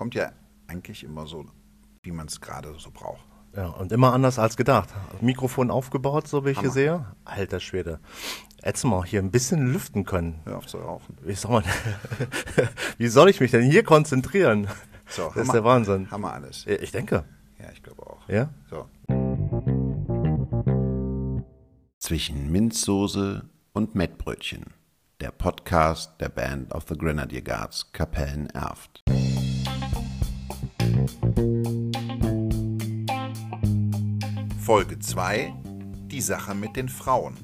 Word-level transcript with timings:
kommt 0.00 0.14
ja 0.14 0.32
eigentlich 0.66 1.04
immer 1.04 1.26
so, 1.26 1.44
wie 2.02 2.10
man 2.10 2.26
es 2.26 2.40
gerade 2.40 2.74
so 2.78 2.90
braucht. 2.90 3.22
Ja, 3.54 3.66
und 3.66 3.92
immer 3.92 4.14
anders 4.14 4.38
als 4.38 4.56
gedacht. 4.56 4.88
Mikrofon 5.20 5.70
aufgebaut, 5.70 6.26
so 6.26 6.46
wie 6.46 6.52
ich 6.52 6.60
hier 6.60 6.70
sehe. 6.70 7.04
Alter 7.26 7.60
Schwede. 7.60 8.00
Hättest 8.62 8.84
du 8.84 8.88
mal 8.88 9.04
hier 9.04 9.20
ein 9.20 9.30
bisschen 9.30 9.70
lüften 9.70 10.06
können. 10.06 10.40
Hör 10.44 10.56
auf 10.56 10.66
zu 10.66 10.78
rauchen. 10.78 11.18
Wie 11.20 11.34
soll, 11.34 11.50
man, 11.50 11.64
wie 12.96 13.08
soll 13.08 13.28
ich 13.28 13.40
mich 13.40 13.50
denn 13.50 13.70
hier 13.70 13.84
konzentrieren? 13.84 14.68
So, 15.06 15.24
das 15.24 15.34
haben 15.34 15.42
ist 15.42 15.52
der 15.52 15.64
Wahnsinn. 15.64 16.10
Haben 16.10 16.22
wir 16.22 16.32
alles. 16.32 16.66
Ich 16.66 16.92
denke. 16.92 17.24
Ja, 17.58 17.66
ich 17.70 17.82
glaube 17.82 18.02
auch. 18.06 18.26
Ja? 18.26 18.48
So. 18.70 18.86
Zwischen 21.98 22.50
Minzsoße 22.50 23.50
und 23.74 23.94
Mettbrötchen. 23.94 24.64
Der 25.20 25.30
Podcast 25.30 26.18
der 26.22 26.30
Band 26.30 26.74
of 26.74 26.86
the 26.88 26.96
Grenadier 26.96 27.42
Guards 27.42 27.92
Kapellen 27.92 28.48
Erft. 28.48 29.02
Folge 34.60 34.98
2 34.98 35.54
Die 36.10 36.20
Sache 36.20 36.54
mit 36.54 36.76
den 36.76 36.88
Frauen. 36.88 37.36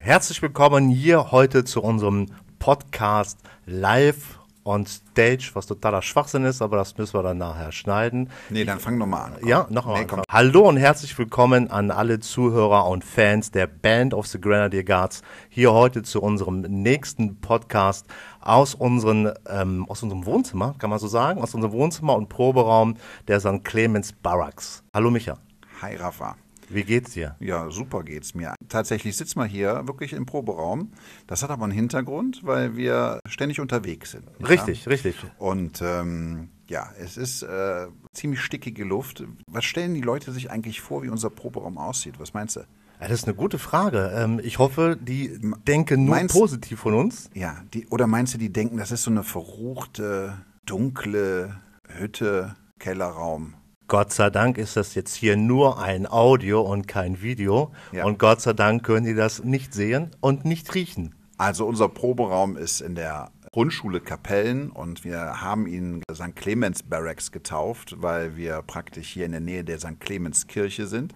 Herzlich 0.00 0.42
willkommen 0.42 0.88
hier 0.88 1.30
heute 1.30 1.64
zu 1.64 1.82
unserem 1.82 2.26
Podcast 2.58 3.38
live 3.66 4.40
on 4.64 4.86
stage, 4.86 5.50
was 5.54 5.66
totaler 5.66 6.02
Schwachsinn 6.02 6.44
ist, 6.44 6.62
aber 6.62 6.76
das 6.76 6.96
müssen 6.96 7.14
wir 7.14 7.22
dann 7.22 7.38
nachher 7.38 7.72
schneiden. 7.72 8.30
Nee, 8.50 8.64
dann 8.64 8.78
fang 8.78 8.98
doch 8.98 9.06
mal 9.06 9.24
an. 9.24 9.32
komm. 9.40 9.48
Ja, 9.48 9.66
noch 9.70 9.86
einmal. 9.86 10.04
Nee. 10.04 10.22
Hallo 10.30 10.68
und 10.68 10.76
herzlich 10.76 11.16
willkommen 11.18 11.70
an 11.70 11.90
alle 11.90 12.20
Zuhörer 12.20 12.86
und 12.86 13.04
Fans 13.04 13.50
der 13.50 13.66
Band 13.66 14.14
of 14.14 14.26
the 14.26 14.40
Grenadier 14.40 14.84
Guards 14.84 15.22
hier 15.48 15.72
heute 15.72 16.02
zu 16.02 16.22
unserem 16.22 16.60
nächsten 16.60 17.40
Podcast 17.40 18.06
aus, 18.42 18.74
unseren, 18.74 19.32
ähm, 19.48 19.86
aus 19.88 20.02
unserem 20.02 20.26
Wohnzimmer, 20.26 20.74
kann 20.78 20.90
man 20.90 20.98
so 20.98 21.08
sagen, 21.08 21.40
aus 21.40 21.54
unserem 21.54 21.72
Wohnzimmer 21.72 22.16
und 22.16 22.28
Proberaum 22.28 22.96
der 23.28 23.40
St. 23.40 23.64
Clemens 23.64 24.12
Barracks. 24.12 24.82
Hallo 24.94 25.10
Micha, 25.10 25.38
Hi 25.80 25.96
Rafa. 25.96 26.36
wie 26.68 26.84
geht's 26.84 27.12
dir? 27.12 27.36
Ja, 27.40 27.70
super 27.70 28.02
geht's 28.02 28.34
mir. 28.34 28.54
Tatsächlich 28.68 29.16
sitzen 29.16 29.38
wir 29.38 29.46
hier 29.46 29.86
wirklich 29.86 30.12
im 30.12 30.26
Proberaum. 30.26 30.92
Das 31.26 31.42
hat 31.42 31.50
aber 31.50 31.64
einen 31.64 31.72
Hintergrund, 31.72 32.40
weil 32.44 32.76
wir 32.76 33.20
ständig 33.28 33.60
unterwegs 33.60 34.12
sind. 34.12 34.24
Richtig, 34.46 34.88
richtig. 34.88 35.22
wahr? 35.22 35.30
Und 35.38 35.82
ähm, 35.82 36.48
ja, 36.68 36.88
es 36.98 37.16
ist 37.16 37.42
äh, 37.42 37.86
ziemlich 38.14 38.40
stickige 38.40 38.84
Luft. 38.84 39.24
Was 39.46 39.64
stellen 39.64 39.94
die 39.94 40.00
Leute 40.00 40.32
sich 40.32 40.50
eigentlich 40.50 40.80
vor, 40.80 41.02
wie 41.02 41.08
unser 41.10 41.30
Proberaum 41.30 41.76
aussieht? 41.78 42.14
Was 42.18 42.32
meinst 42.32 42.56
du? 42.56 42.60
Ja, 43.02 43.08
das 43.08 43.18
ist 43.22 43.26
eine 43.26 43.34
gute 43.34 43.58
Frage. 43.58 44.12
Ähm, 44.14 44.40
ich 44.44 44.60
hoffe, 44.60 44.96
die 45.00 45.40
denken 45.66 46.04
nur 46.04 46.14
meinst- 46.14 46.34
positiv 46.36 46.78
von 46.78 46.94
uns. 46.94 47.28
Ja, 47.34 47.56
die, 47.74 47.88
oder 47.88 48.06
meinst 48.06 48.32
du, 48.34 48.38
die 48.38 48.52
denken, 48.52 48.76
das 48.76 48.92
ist 48.92 49.02
so 49.02 49.10
eine 49.10 49.24
verruchte, 49.24 50.38
dunkle 50.66 51.56
Hütte, 51.88 52.54
Kellerraum? 52.78 53.54
Gott 53.88 54.12
sei 54.12 54.30
Dank 54.30 54.56
ist 54.56 54.76
das 54.76 54.94
jetzt 54.94 55.14
hier 55.16 55.36
nur 55.36 55.82
ein 55.82 56.06
Audio 56.06 56.62
und 56.62 56.86
kein 56.86 57.20
Video. 57.20 57.72
Ja. 57.90 58.04
Und 58.04 58.20
Gott 58.20 58.40
sei 58.40 58.52
Dank 58.52 58.84
können 58.84 59.04
die 59.04 59.14
das 59.14 59.42
nicht 59.42 59.74
sehen 59.74 60.12
und 60.20 60.44
nicht 60.44 60.72
riechen. 60.74 61.14
Also 61.38 61.66
unser 61.66 61.88
Proberaum 61.88 62.56
ist 62.56 62.80
in 62.80 62.94
der 62.94 63.32
Grundschule 63.50 64.00
Kapellen 64.00 64.70
und 64.70 65.04
wir 65.04 65.42
haben 65.42 65.66
ihn 65.66 66.02
St. 66.14 66.36
Clemens 66.36 66.84
Barracks 66.84 67.32
getauft, 67.32 67.96
weil 67.98 68.36
wir 68.36 68.62
praktisch 68.62 69.08
hier 69.08 69.26
in 69.26 69.32
der 69.32 69.40
Nähe 69.40 69.64
der 69.64 69.78
St. 69.80 69.98
Clemens 69.98 70.46
Kirche 70.46 70.86
sind. 70.86 71.14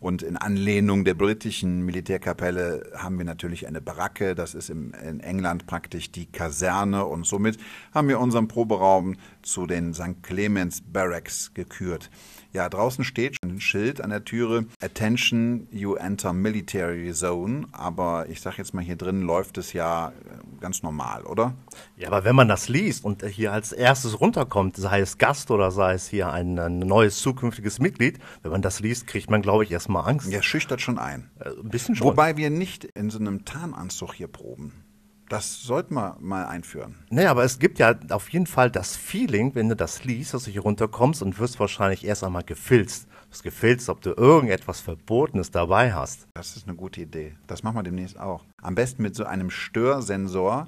Und 0.00 0.22
in 0.22 0.38
Anlehnung 0.38 1.04
der 1.04 1.12
britischen 1.12 1.82
Militärkapelle 1.84 2.90
haben 2.96 3.18
wir 3.18 3.26
natürlich 3.26 3.66
eine 3.66 3.82
Baracke, 3.82 4.34
das 4.34 4.54
ist 4.54 4.70
im, 4.70 4.94
in 4.94 5.20
England 5.20 5.66
praktisch 5.66 6.10
die 6.10 6.24
Kaserne. 6.24 7.04
Und 7.04 7.26
somit 7.26 7.58
haben 7.92 8.08
wir 8.08 8.18
unseren 8.18 8.48
Proberaum 8.48 9.16
zu 9.42 9.66
den 9.66 9.94
St. 9.94 10.22
Clemens 10.22 10.82
Barracks 10.82 11.52
gekürt. 11.54 12.10
Ja, 12.52 12.68
draußen 12.68 13.04
steht 13.04 13.36
ein 13.44 13.60
Schild 13.60 14.00
an 14.00 14.10
der 14.10 14.24
Türe, 14.24 14.66
Attention, 14.82 15.68
you 15.70 15.94
enter 15.94 16.32
military 16.32 17.12
zone, 17.12 17.68
aber 17.70 18.28
ich 18.28 18.40
sag 18.40 18.58
jetzt 18.58 18.74
mal, 18.74 18.82
hier 18.82 18.96
drin 18.96 19.22
läuft 19.22 19.56
es 19.56 19.72
ja 19.72 20.08
äh, 20.08 20.12
ganz 20.60 20.82
normal, 20.82 21.22
oder? 21.26 21.54
Ja, 21.96 22.08
aber 22.08 22.24
wenn 22.24 22.34
man 22.34 22.48
das 22.48 22.68
liest 22.68 23.04
und 23.04 23.24
hier 23.24 23.52
als 23.52 23.70
erstes 23.72 24.20
runterkommt, 24.20 24.76
sei 24.76 25.00
es 25.00 25.18
Gast 25.18 25.52
oder 25.52 25.70
sei 25.70 25.94
es 25.94 26.08
hier 26.08 26.32
ein, 26.32 26.58
ein 26.58 26.80
neues 26.80 27.20
zukünftiges 27.20 27.78
Mitglied, 27.78 28.18
wenn 28.42 28.50
man 28.50 28.62
das 28.62 28.80
liest, 28.80 29.06
kriegt 29.06 29.30
man, 29.30 29.42
glaube 29.42 29.62
ich, 29.62 29.70
erstmal 29.70 30.08
Angst. 30.08 30.28
Ja, 30.28 30.42
schüchtert 30.42 30.80
schon 30.80 30.98
ein. 30.98 31.30
Äh, 31.38 31.50
Ein 31.50 31.68
bisschen 31.68 31.94
schon. 31.94 32.08
Wobei 32.08 32.36
wir 32.36 32.50
nicht 32.50 32.84
in 32.84 33.10
so 33.10 33.20
einem 33.20 33.44
Tarnanzug 33.44 34.14
hier 34.14 34.28
proben. 34.28 34.84
Das 35.30 35.62
sollten 35.62 35.94
wir 35.94 36.16
mal 36.18 36.44
einführen. 36.46 36.96
Nee, 37.08 37.26
aber 37.26 37.44
es 37.44 37.60
gibt 37.60 37.78
ja 37.78 37.94
auf 38.10 38.28
jeden 38.30 38.48
Fall 38.48 38.68
das 38.68 38.96
Feeling, 38.96 39.54
wenn 39.54 39.68
du 39.68 39.76
das 39.76 40.02
liest, 40.02 40.34
dass 40.34 40.42
du 40.42 40.50
hier 40.50 40.62
runterkommst 40.62 41.22
und 41.22 41.38
wirst 41.38 41.60
wahrscheinlich 41.60 42.04
erst 42.04 42.24
einmal 42.24 42.42
gefilzt. 42.42 43.06
Du 43.06 43.30
wirst 43.30 43.44
gefilzt, 43.44 43.88
ob 43.88 44.00
du 44.00 44.10
irgendetwas 44.10 44.80
Verbotenes 44.80 45.52
dabei 45.52 45.92
hast. 45.94 46.26
Das 46.34 46.56
ist 46.56 46.66
eine 46.66 46.76
gute 46.76 47.02
Idee. 47.02 47.36
Das 47.46 47.62
machen 47.62 47.76
wir 47.76 47.84
demnächst 47.84 48.18
auch. 48.18 48.44
Am 48.60 48.74
besten 48.74 49.02
mit 49.02 49.14
so 49.14 49.22
einem 49.22 49.50
Störsensor. 49.50 50.66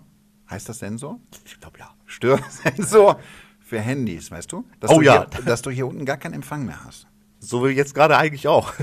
Heißt 0.48 0.68
das 0.68 0.78
Sensor? 0.78 1.18
Ich 1.44 1.58
glaube 1.58 1.80
ja. 1.80 1.90
Störsensor 2.06 3.18
für 3.58 3.80
Handys, 3.80 4.30
weißt 4.30 4.52
du? 4.52 4.64
Dass 4.78 4.92
Oh 4.92 4.98
du 4.98 5.02
ja. 5.02 5.26
Hier, 5.34 5.44
dass 5.44 5.62
du 5.62 5.70
hier 5.70 5.88
unten 5.88 6.04
gar 6.04 6.18
keinen 6.18 6.34
Empfang 6.34 6.64
mehr 6.66 6.84
hast. 6.84 7.08
So 7.40 7.66
wie 7.66 7.70
jetzt 7.70 7.96
gerade 7.96 8.16
eigentlich 8.16 8.46
auch. 8.46 8.72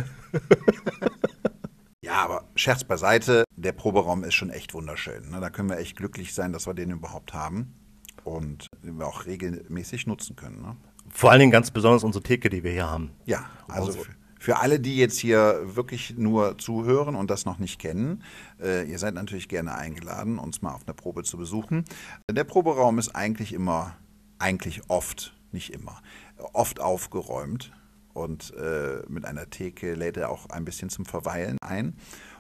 Ja, 2.10 2.24
aber 2.24 2.44
Scherz 2.56 2.84
beiseite, 2.84 3.44
der 3.56 3.72
Proberaum 3.72 4.24
ist 4.24 4.34
schon 4.34 4.50
echt 4.50 4.74
wunderschön. 4.74 5.30
Ne? 5.30 5.40
Da 5.40 5.52
können 5.52 5.70
wir 5.70 5.78
echt 5.78 5.96
glücklich 5.96 6.34
sein, 6.34 6.52
dass 6.52 6.66
wir 6.66 6.74
den 6.74 6.90
überhaupt 6.90 7.36
haben 7.36 7.76
und 8.24 8.66
den 8.84 8.98
wir 8.98 9.06
auch 9.06 9.28
regelmäßig 9.28 10.08
nutzen 10.08 10.36
können. 10.36 10.60
Ne? 10.60 10.76
Vor 11.12 11.30
allen 11.30 11.40
Dingen 11.40 11.52
ganz 11.52 11.70
besonders 11.70 12.04
unsere 12.04 12.24
Theke, 12.24 12.50
die 12.50 12.64
wir 12.64 12.72
hier 12.72 12.90
haben. 12.90 13.12
Ja, 13.26 13.48
also 13.68 13.92
für, 13.92 14.10
für 14.40 14.58
alle, 14.58 14.80
die 14.80 14.98
jetzt 14.98 15.20
hier 15.20 15.62
wirklich 15.76 16.16
nur 16.18 16.58
zuhören 16.58 17.14
und 17.14 17.30
das 17.30 17.46
noch 17.46 17.60
nicht 17.60 17.78
kennen, 17.78 18.24
äh, 18.60 18.90
ihr 18.90 18.98
seid 18.98 19.14
natürlich 19.14 19.48
gerne 19.48 19.76
eingeladen, 19.76 20.40
uns 20.40 20.64
mal 20.64 20.74
auf 20.74 20.88
einer 20.88 20.96
Probe 20.96 21.22
zu 21.22 21.38
besuchen. 21.38 21.86
Der 22.28 22.44
Proberaum 22.44 22.98
ist 22.98 23.10
eigentlich 23.10 23.54
immer, 23.54 23.96
eigentlich 24.40 24.82
oft, 24.88 25.38
nicht 25.52 25.74
immer, 25.76 26.02
oft 26.54 26.80
aufgeräumt 26.80 27.72
und 28.14 28.54
äh, 28.56 29.02
mit 29.08 29.26
einer 29.26 29.50
Theke 29.50 29.94
lädt 29.94 30.18
er 30.18 30.30
auch 30.30 30.50
ein 30.50 30.66
bisschen 30.66 30.90
zum 30.90 31.06
Verweilen 31.06 31.58
ein. 31.62 31.96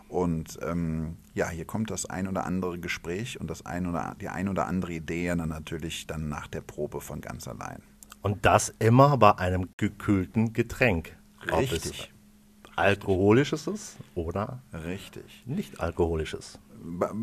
Und 0.10 0.58
ähm, 0.64 1.18
ja, 1.36 1.50
hier 1.50 1.66
kommt 1.66 1.92
das 1.92 2.08
ein 2.08 2.28
oder 2.28 2.46
andere 2.46 2.80
Gespräch 2.80 3.40
und 3.40 3.48
das 3.50 3.66
ein 3.66 3.86
oder 3.86 4.16
die 4.20 4.28
ein 4.28 4.50
oder 4.50 4.66
andere 4.66 4.94
Idee 4.94 5.26
ja 5.26 5.36
dann 5.36 5.50
natürlich 5.50 6.08
dann 6.08 6.30
nach 6.30 6.48
der 6.48 6.62
Probe 6.62 7.00
von 7.00 7.22
ganz 7.22 7.48
allein. 7.48 7.84
Und 8.22 8.46
das 8.46 8.74
immer 8.80 9.18
bei 9.18 9.38
einem 9.38 9.70
gekühlten 9.78 10.52
Getränk. 10.54 11.16
Richtig. 11.52 12.12
alkoholisches 12.76 13.68
ist 13.68 13.98
oder 14.16 14.62
Richtig. 14.74 15.44
nicht 15.46 15.80
alkoholisches. 15.80 16.60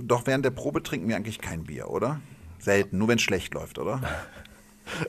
Doch 0.02 0.26
während 0.26 0.44
der 0.44 0.50
Probe 0.50 0.82
trinken 0.82 1.08
wir 1.08 1.16
eigentlich 1.16 1.40
kein 1.40 1.64
Bier, 1.64 1.90
oder? 1.90 2.20
Selten, 2.58 2.98
nur 2.98 3.08
wenn 3.08 3.16
es 3.16 3.22
schlecht 3.22 3.52
läuft, 3.54 3.78
oder? 3.78 4.00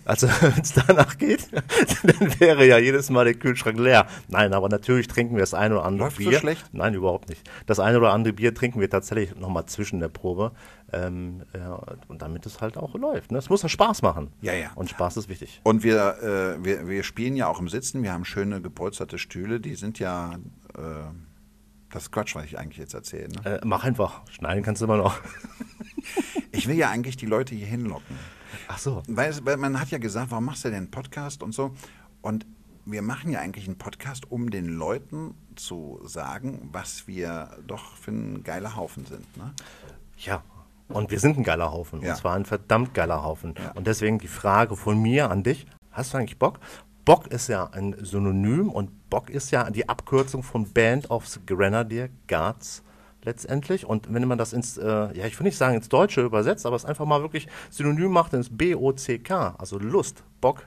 Also 0.06 0.28
wenn 0.42 0.62
es 0.62 0.74
danach 0.74 1.18
geht, 1.18 1.48
dann 2.04 2.40
wäre 2.40 2.66
ja 2.66 2.78
jedes 2.78 3.10
Mal 3.10 3.26
der 3.26 3.34
Kühlschrank 3.34 3.80
leer. 3.80 4.08
Nein, 4.28 4.54
aber 4.54 4.70
natürlich 4.70 5.08
trinken 5.08 5.36
wir 5.36 5.42
das 5.42 5.54
eine 5.54 5.76
oder 5.76 5.86
andere 5.86 6.06
Läuft's 6.06 6.24
so 6.24 6.30
Bier. 6.30 6.40
schlecht? 6.40 6.66
Nein, 6.72 6.94
überhaupt 6.94 7.30
nicht. 7.30 7.50
Das 7.66 7.80
eine 7.80 7.98
oder 7.98 8.12
andere 8.14 8.34
Bier 8.34 8.54
trinken 8.54 8.80
wir 8.80 8.90
tatsächlich 8.90 9.36
nochmal 9.36 9.66
zwischen 9.66 10.00
der 10.00 10.10
Probe. 10.10 10.52
Ähm, 10.94 11.44
ja, 11.54 11.82
und 12.08 12.22
damit 12.22 12.46
es 12.46 12.62
halt 12.62 12.78
auch 12.78 12.96
läuft. 12.96 13.32
Ne? 13.32 13.38
Es 13.38 13.50
muss 13.50 13.62
ja 13.62 13.70
Spaß 13.70 14.02
machen. 14.02 14.32
Ja, 14.42 14.54
ja. 14.54 14.72
Und 14.76 14.90
Spaß 14.90 15.18
ist 15.18 15.30
wichtig. 15.30 15.60
Und 15.64 15.84
wir, 15.84 16.58
äh, 16.60 16.64
wir, 16.64 16.88
wir 16.88 17.04
spielen 17.04 17.36
ja 17.36 17.48
auch 17.48 17.60
im 17.60 17.68
Sitzen. 17.68 18.04
Wir 18.04 18.14
haben 18.14 18.26
schöne 18.26 18.62
gepolsterte 18.62 19.18
Stühle. 19.18 19.60
Die 19.60 19.76
sind 19.76 20.00
ja, 20.00 20.36
äh, 20.78 20.82
das 21.92 22.04
ist 22.04 22.12
Quatsch, 22.12 22.36
was 22.36 22.46
ich 22.46 22.58
eigentlich 22.58 22.78
jetzt 22.78 22.94
erzähle. 22.94 23.30
Ne? 23.30 23.60
Äh, 23.60 23.62
mach 23.66 23.84
einfach. 23.84 24.22
Schneiden 24.30 24.64
kannst 24.64 24.82
du 24.82 24.86
immer 24.86 24.98
noch. 24.98 25.20
Ich 26.54 26.68
will 26.68 26.76
ja 26.76 26.90
eigentlich 26.90 27.18
die 27.18 27.26
Leute 27.26 27.54
hier 27.54 27.68
hinlocken. 27.68 28.18
Ach 28.68 28.78
so. 28.78 29.04
Weil, 29.08 29.30
es- 29.30 29.46
weil 29.46 29.58
man 29.58 29.80
hat 29.80 29.90
ja 29.90 29.98
gesagt, 29.98 30.32
warum 30.32 30.46
machst 30.46 30.64
du 30.66 30.70
denn 30.70 30.78
einen 30.78 30.92
Podcast 30.92 31.44
und 31.44 31.54
so? 31.54 31.72
Und 32.22 32.46
wir 32.86 33.02
machen 33.02 33.32
ja 33.32 33.40
eigentlich 33.40 33.68
einen 33.68 33.78
Podcast, 33.78 34.32
um 34.32 34.50
den 34.50 34.68
Leuten 34.70 35.34
zu 35.56 36.00
sagen, 36.06 36.70
was 36.72 37.08
wir 37.08 37.50
doch 37.68 37.96
für 37.98 38.12
ein 38.12 38.44
geiler 38.44 38.76
Haufen 38.76 39.06
sind. 39.06 39.38
Ne? 39.38 39.54
Ja. 40.18 40.44
Und 40.88 41.12
wir 41.12 41.20
sind 41.20 41.38
ein 41.38 41.44
geiler 41.44 41.72
Haufen. 41.72 42.02
Ja. 42.02 42.12
Und 42.12 42.18
zwar 42.18 42.36
ein 42.36 42.46
verdammt 42.46 42.94
geiler 42.94 43.24
Haufen. 43.24 43.56
Ja. 43.58 43.72
Und 43.72 43.88
deswegen 43.88 44.20
die 44.20 44.28
Frage 44.30 44.78
von 44.78 45.02
mir 45.02 45.30
an 45.30 45.44
dich. 45.44 45.66
Hast 45.92 46.14
du 46.14 46.18
eigentlich 46.18 46.40
Bock? 46.40 46.60
Bock 47.04 47.28
ist 47.28 47.50
ja 47.50 47.66
ein 47.72 47.94
Synonym 48.06 48.70
und 48.70 49.10
Bock 49.10 49.30
ist 49.30 49.52
ja 49.52 49.70
die 49.70 49.88
Abkürzung 49.90 50.44
von 50.44 50.72
Band 50.72 51.10
of 51.10 51.28
the 51.28 51.40
Grenadier 51.46 52.10
Guards 52.28 52.84
letztendlich. 53.28 53.86
Und 53.86 54.12
wenn 54.12 54.28
man 54.28 54.38
das 54.38 54.54
ins, 54.54 54.78
äh, 54.78 54.86
ja, 54.86 55.26
ich 55.26 55.38
will 55.40 55.46
nicht 55.46 55.58
sagen 55.58 55.76
ins 55.76 55.90
Deutsche 55.90 56.22
übersetzt, 56.22 56.66
aber 56.66 56.76
es 56.76 56.86
einfach 56.86 57.06
mal 57.06 57.22
wirklich 57.22 57.48
synonym 57.70 58.12
macht, 58.12 58.34
ins 58.34 58.50
B-O-C-K, 58.50 59.56
also 59.60 59.78
Lust, 59.78 60.24
Bock, 60.42 60.66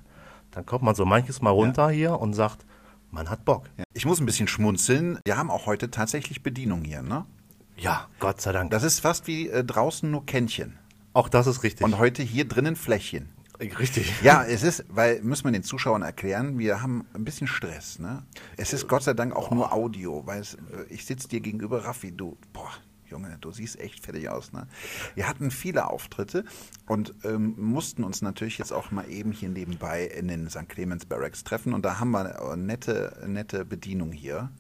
dann 0.53 0.67
kommt 0.67 0.85
man 0.85 0.95
so 0.95 1.05
manches 1.05 1.41
Mal 1.41 1.51
runter 1.51 1.89
hier 1.91 2.21
und 2.21 2.35
sagt, 2.35 2.65
man 3.11 3.31
hat 3.31 3.45
Bock. 3.45 3.65
Ja. 3.77 3.85
Ich 3.95 4.05
muss 4.07 4.21
ein 4.21 4.27
bisschen 4.27 4.47
schmunzeln. 4.47 5.19
Wir 5.25 5.37
haben 5.37 5.51
auch 5.51 5.67
heute 5.67 5.91
tatsächlich 5.91 6.43
Bedienung 6.43 6.85
hier, 6.85 7.03
ne? 7.03 7.25
Ja, 7.77 8.09
Gott 8.21 8.41
sei 8.41 8.53
Dank. 8.53 8.71
Das 8.71 8.83
ist 8.83 9.01
fast 9.01 9.27
wie 9.27 9.49
äh, 9.49 9.65
draußen 9.65 10.09
nur 10.09 10.27
Kännchen. 10.27 10.79
Auch 11.13 11.29
das 11.29 11.47
ist 11.47 11.63
richtig. 11.63 11.85
Und 11.85 11.99
heute 11.99 12.23
hier 12.23 12.47
drinnen 12.47 12.77
Fläschchen. 12.77 13.31
Richtig. 13.61 14.13
Ja, 14.23 14.45
es 14.45 14.63
ist, 14.63 14.85
weil, 14.89 15.23
muss 15.23 15.45
man 15.45 15.53
den 15.53 15.63
Zuschauern 15.63 16.03
erklären, 16.03 16.59
wir 16.59 16.83
haben 16.83 17.07
ein 17.15 17.25
bisschen 17.25 17.47
Stress. 17.47 17.99
Ne? 17.99 18.25
Es 18.57 18.73
ist 18.73 18.89
Gott 18.89 19.03
sei 19.03 19.15
Dank 19.15 19.35
auch 19.35 19.51
nur 19.51 19.73
Audio, 19.73 20.27
weil 20.27 20.41
es, 20.41 20.55
äh, 20.55 20.59
ich 20.89 21.05
sitze 21.05 21.29
dir 21.29 21.41
gegenüber, 21.41 21.85
Raffi, 21.85 22.13
du, 22.13 22.37
boah, 22.53 22.71
Junge, 23.11 23.37
du 23.41 23.51
siehst 23.51 23.79
echt 23.81 24.05
fertig 24.05 24.29
aus. 24.29 24.53
Ne? 24.53 24.67
Wir 25.15 25.29
hatten 25.29 25.51
viele 25.51 25.89
Auftritte 25.89 26.45
und 26.87 27.15
ähm, 27.25 27.55
mussten 27.57 28.05
uns 28.05 28.23
natürlich 28.23 28.59
jetzt 28.59 28.73
auch 28.73 28.91
mal 28.91 29.09
eben 29.11 29.33
hier 29.33 29.49
nebenbei 29.49 30.05
in 30.05 30.29
den 30.29 30.49
St. 30.49 30.69
Clemens 30.69 31.07
Barracks 31.07 31.45
treffen 31.45 31.75
und 31.75 31.85
da 31.85 31.99
haben 31.99 32.13
wir 32.13 32.41
eine 32.41 32.63
nette, 32.63 33.23
nette 33.27 33.65
Bedienung 33.65 34.13
hier. 34.13 34.51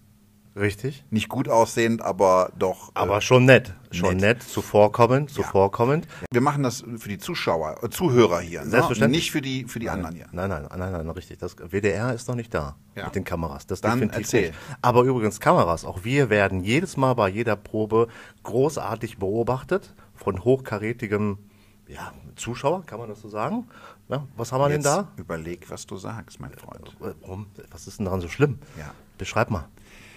Richtig. 0.56 1.04
Nicht 1.10 1.28
gut 1.28 1.48
aussehend, 1.48 2.02
aber 2.02 2.50
doch. 2.58 2.90
Aber 2.94 3.18
äh, 3.18 3.20
schon 3.20 3.44
nett. 3.44 3.74
Schon 3.92 4.16
nett. 4.16 4.38
nett, 4.38 4.42
zuvorkommend, 4.42 5.30
zuvorkommend. 5.30 6.08
wir 6.32 6.40
machen 6.40 6.62
das 6.64 6.84
für 6.98 7.08
die 7.08 7.18
Zuschauer, 7.18 7.82
äh, 7.82 7.88
Zuhörer 7.88 8.40
hier. 8.40 8.64
Ne? 8.64 8.70
Selbstverständlich. 8.70 9.22
Nicht 9.22 9.30
für 9.30 9.40
die, 9.42 9.64
für 9.64 9.78
die 9.78 9.88
anderen 9.90 10.14
hier. 10.16 10.26
Nein, 10.32 10.50
nein, 10.50 10.66
nein, 10.76 10.92
nein, 10.92 11.10
richtig. 11.10 11.38
Das 11.38 11.56
WDR 11.56 12.12
ist 12.12 12.26
noch 12.28 12.34
nicht 12.34 12.52
da 12.52 12.76
Ja. 12.96 13.04
mit 13.04 13.14
den 13.14 13.24
Kameras. 13.24 13.66
Das 13.66 13.80
Dann 13.80 14.00
definitiv 14.00 14.18
erzähl. 14.20 14.46
nicht. 14.48 14.58
Aber 14.82 15.02
übrigens 15.04 15.38
Kameras. 15.40 15.84
Auch 15.84 16.04
wir 16.04 16.30
werden 16.30 16.64
jedes 16.64 16.96
Mal 16.96 17.14
bei 17.14 17.28
jeder 17.28 17.54
Probe 17.56 18.08
großartig 18.42 19.18
beobachtet 19.18 19.94
von 20.14 20.44
hochkarätigem 20.44 21.38
ja, 21.86 22.12
Zuschauer, 22.36 22.84
kann 22.86 23.00
man 23.00 23.08
das 23.08 23.20
so 23.20 23.28
sagen? 23.28 23.66
Ja, 24.08 24.24
was 24.36 24.52
haben 24.52 24.60
wir 24.60 24.68
denn 24.68 24.76
Jetzt 24.78 24.86
da? 24.86 25.08
überleg, 25.16 25.68
was 25.70 25.86
du 25.86 25.96
sagst, 25.96 26.38
mein 26.40 26.52
Freund. 26.52 26.88
Äh, 27.00 27.14
Warum? 27.22 27.46
Was 27.70 27.86
ist 27.88 27.98
denn 27.98 28.04
daran 28.06 28.20
so 28.20 28.28
schlimm? 28.28 28.58
Ja. 28.78 28.92
Beschreib 29.18 29.50
mal. 29.50 29.68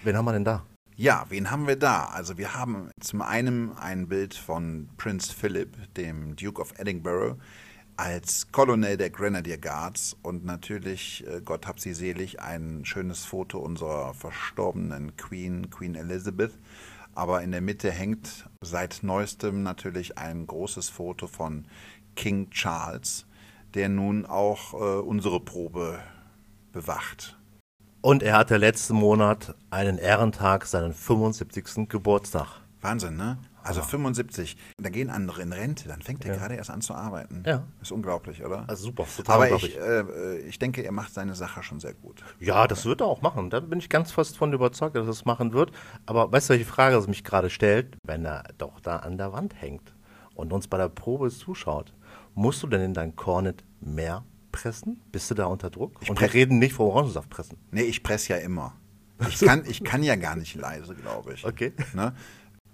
Wen 0.04 0.18
haben 0.18 0.26
wir 0.26 0.32
denn 0.32 0.44
da? 0.44 0.66
Ja, 0.96 1.24
wen 1.30 1.50
haben 1.50 1.66
wir 1.66 1.76
da? 1.76 2.04
Also 2.04 2.36
wir 2.36 2.52
haben 2.52 2.90
zum 3.00 3.22
einen 3.22 3.72
ein 3.78 4.06
Bild 4.06 4.34
von 4.34 4.90
Prince 4.98 5.32
Philip, 5.32 5.94
dem 5.94 6.36
Duke 6.36 6.60
of 6.60 6.78
Edinburgh, 6.78 7.38
als 7.96 8.52
Colonel 8.52 8.98
der 8.98 9.08
Grenadier 9.08 9.56
Guards 9.56 10.14
und 10.20 10.44
natürlich, 10.44 11.26
äh, 11.26 11.40
Gott 11.42 11.66
hab 11.66 11.80
sie 11.80 11.94
selig, 11.94 12.42
ein 12.42 12.84
schönes 12.84 13.24
Foto 13.24 13.60
unserer 13.60 14.12
verstorbenen 14.12 15.16
Queen, 15.16 15.70
Queen 15.70 15.94
Elizabeth. 15.94 16.52
Aber 17.14 17.42
in 17.42 17.50
der 17.50 17.62
Mitte 17.62 17.90
hängt 17.90 18.50
seit 18.60 18.98
neuestem 19.02 19.62
natürlich 19.62 20.18
ein 20.18 20.46
großes 20.46 20.90
Foto 20.90 21.28
von 21.28 21.64
King 22.14 22.50
Charles, 22.50 23.24
der 23.72 23.88
nun 23.88 24.26
auch 24.26 24.74
äh, 24.74 25.00
unsere 25.00 25.40
Probe 25.40 25.98
bewacht. 26.72 27.38
Und 28.04 28.22
er 28.22 28.36
hatte 28.36 28.58
letzten 28.58 28.96
Monat 28.96 29.54
einen 29.70 29.96
Ehrentag, 29.96 30.66
seinen 30.66 30.92
75. 30.92 31.88
Geburtstag. 31.88 32.48
Wahnsinn, 32.82 33.16
ne? 33.16 33.38
Also 33.62 33.80
75. 33.80 34.58
Da 34.76 34.90
gehen 34.90 35.08
andere 35.08 35.40
in 35.40 35.54
Rente, 35.54 35.88
dann 35.88 36.02
fängt 36.02 36.22
er 36.26 36.36
gerade 36.36 36.54
erst 36.54 36.68
an 36.68 36.82
zu 36.82 36.92
arbeiten. 36.92 37.42
Ja. 37.46 37.62
Ist 37.80 37.92
unglaublich, 37.92 38.44
oder? 38.44 38.64
Also 38.68 38.84
super, 38.84 39.06
total 39.16 39.36
Aber 39.36 39.44
unglaublich. 39.44 39.76
ich, 39.76 39.80
äh, 39.80 40.38
ich 40.40 40.58
denke, 40.58 40.82
er 40.82 40.92
macht 40.92 41.14
seine 41.14 41.34
Sache 41.34 41.62
schon 41.62 41.80
sehr 41.80 41.94
gut. 41.94 42.22
Ja, 42.40 42.66
das 42.66 42.84
wird 42.84 43.00
er 43.00 43.06
auch 43.06 43.22
machen. 43.22 43.48
Da 43.48 43.60
bin 43.60 43.78
ich 43.78 43.88
ganz 43.88 44.12
fest 44.12 44.36
von 44.36 44.52
überzeugt, 44.52 44.96
dass 44.96 45.06
er 45.06 45.10
es 45.12 45.24
machen 45.24 45.54
wird. 45.54 45.72
Aber 46.04 46.30
weißt 46.30 46.50
du, 46.50 46.52
welche 46.52 46.66
Frage 46.66 46.96
es 46.96 47.06
mich 47.08 47.24
gerade 47.24 47.48
stellt? 47.48 47.96
Wenn 48.04 48.26
er 48.26 48.44
doch 48.58 48.80
da 48.80 48.96
an 48.96 49.16
der 49.16 49.32
Wand 49.32 49.54
hängt 49.58 49.94
und 50.34 50.52
uns 50.52 50.68
bei 50.68 50.76
der 50.76 50.90
Probe 50.90 51.30
zuschaut, 51.30 51.94
musst 52.34 52.62
du 52.62 52.66
denn 52.66 52.82
in 52.82 52.92
dein 52.92 53.16
Cornet 53.16 53.64
mehr 53.80 54.24
pressen? 54.54 55.00
Bist 55.12 55.30
du 55.30 55.34
da 55.34 55.46
unter 55.46 55.68
Druck? 55.70 56.00
und 56.08 56.20
wir 56.20 56.32
reden 56.32 56.58
nicht 56.58 56.74
vom 56.74 56.86
Orangensaft 56.86 57.28
pressen. 57.28 57.58
Nee, 57.70 57.82
ich 57.82 58.02
presse 58.02 58.34
ja 58.34 58.38
immer. 58.38 58.74
Ich 59.28 59.40
kann, 59.40 59.64
ich 59.66 59.82
kann 59.84 60.02
ja 60.02 60.16
gar 60.16 60.36
nicht 60.36 60.54
leise, 60.54 60.94
glaube 60.94 61.34
ich. 61.34 61.44
Okay. 61.44 61.72
Ne? 61.92 62.14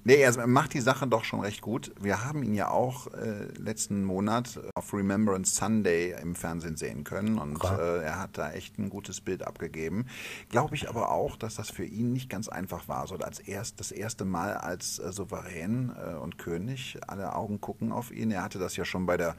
Nee, 0.03 0.23
er 0.23 0.47
macht 0.47 0.73
die 0.73 0.81
Sache 0.81 1.07
doch 1.07 1.25
schon 1.25 1.41
recht 1.41 1.61
gut. 1.61 1.93
Wir 2.01 2.25
haben 2.25 2.43
ihn 2.43 2.55
ja 2.55 2.71
auch 2.71 3.09
äh, 3.13 3.45
letzten 3.59 4.03
Monat 4.03 4.59
auf 4.75 4.95
Remembrance 4.95 5.55
Sunday 5.55 6.15
im 6.23 6.35
Fernsehen 6.35 6.77
sehen 6.79 7.05
können 7.05 7.39
und 7.39 7.63
äh, 7.63 8.03
er 8.03 8.19
hat 8.19 8.39
da 8.39 8.51
echt 8.51 8.79
ein 8.79 8.89
gutes 8.89 9.21
Bild 9.21 9.47
abgegeben. 9.47 10.07
Glaube 10.49 10.75
ich 10.75 10.89
aber 10.89 11.11
auch, 11.11 11.37
dass 11.37 11.57
das 11.57 11.69
für 11.69 11.85
ihn 11.85 12.15
nicht 12.15 12.31
ganz 12.31 12.49
einfach 12.49 12.89
war. 12.89 13.07
So 13.07 13.17
als 13.17 13.41
erst, 13.41 13.79
das 13.79 13.93
erste 13.93 14.25
Mal 14.25 14.55
als 14.55 14.99
äh, 14.99 15.13
Souverän 15.13 15.93
äh, 15.95 16.15
und 16.15 16.39
König. 16.39 16.99
Alle 17.07 17.35
Augen 17.35 17.61
gucken 17.61 17.93
auf 17.93 18.11
ihn. 18.11 18.31
Er 18.31 18.43
hatte 18.43 18.59
das 18.59 18.77
ja 18.77 18.87
schon 18.87 19.05
bei 19.05 19.19
der 19.19 19.37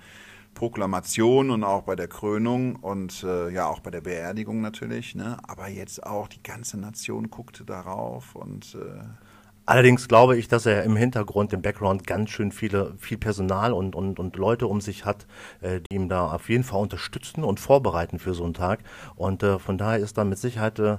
Proklamation 0.53 1.49
und 1.49 1.63
auch 1.63 1.83
bei 1.83 1.95
der 1.95 2.07
Krönung 2.07 2.75
und 2.75 3.23
äh, 3.23 3.49
ja 3.49 3.65
auch 3.65 3.79
bei 3.79 3.89
der 3.89 4.01
Beerdigung 4.01 4.61
natürlich. 4.61 5.15
Ne? 5.15 5.37
Aber 5.41 5.69
jetzt 5.69 6.05
auch 6.05 6.27
die 6.27 6.43
ganze 6.43 6.79
Nation 6.79 7.31
guckte 7.31 7.65
darauf 7.65 8.35
und 8.35 8.75
äh, 8.75 9.03
Allerdings 9.71 10.09
glaube 10.09 10.35
ich, 10.35 10.49
dass 10.49 10.65
er 10.65 10.83
im 10.83 10.97
Hintergrund, 10.97 11.53
im 11.53 11.61
Background 11.61 12.05
ganz 12.05 12.29
schön 12.31 12.51
viele, 12.51 12.93
viel 12.97 13.17
Personal 13.17 13.71
und, 13.71 13.95
und, 13.95 14.19
und 14.19 14.35
Leute 14.35 14.67
um 14.67 14.81
sich 14.81 15.05
hat, 15.05 15.27
äh, 15.61 15.79
die 15.79 15.95
ihm 15.95 16.09
da 16.09 16.29
auf 16.29 16.49
jeden 16.49 16.65
Fall 16.65 16.81
unterstützen 16.81 17.45
und 17.45 17.57
vorbereiten 17.57 18.19
für 18.19 18.33
so 18.33 18.43
einen 18.43 18.53
Tag. 18.53 18.83
Und 19.15 19.43
äh, 19.43 19.59
von 19.59 19.77
daher 19.77 19.99
ist 19.99 20.17
dann 20.17 20.27
mit 20.27 20.39
Sicherheit 20.39 20.77
äh, 20.79 20.97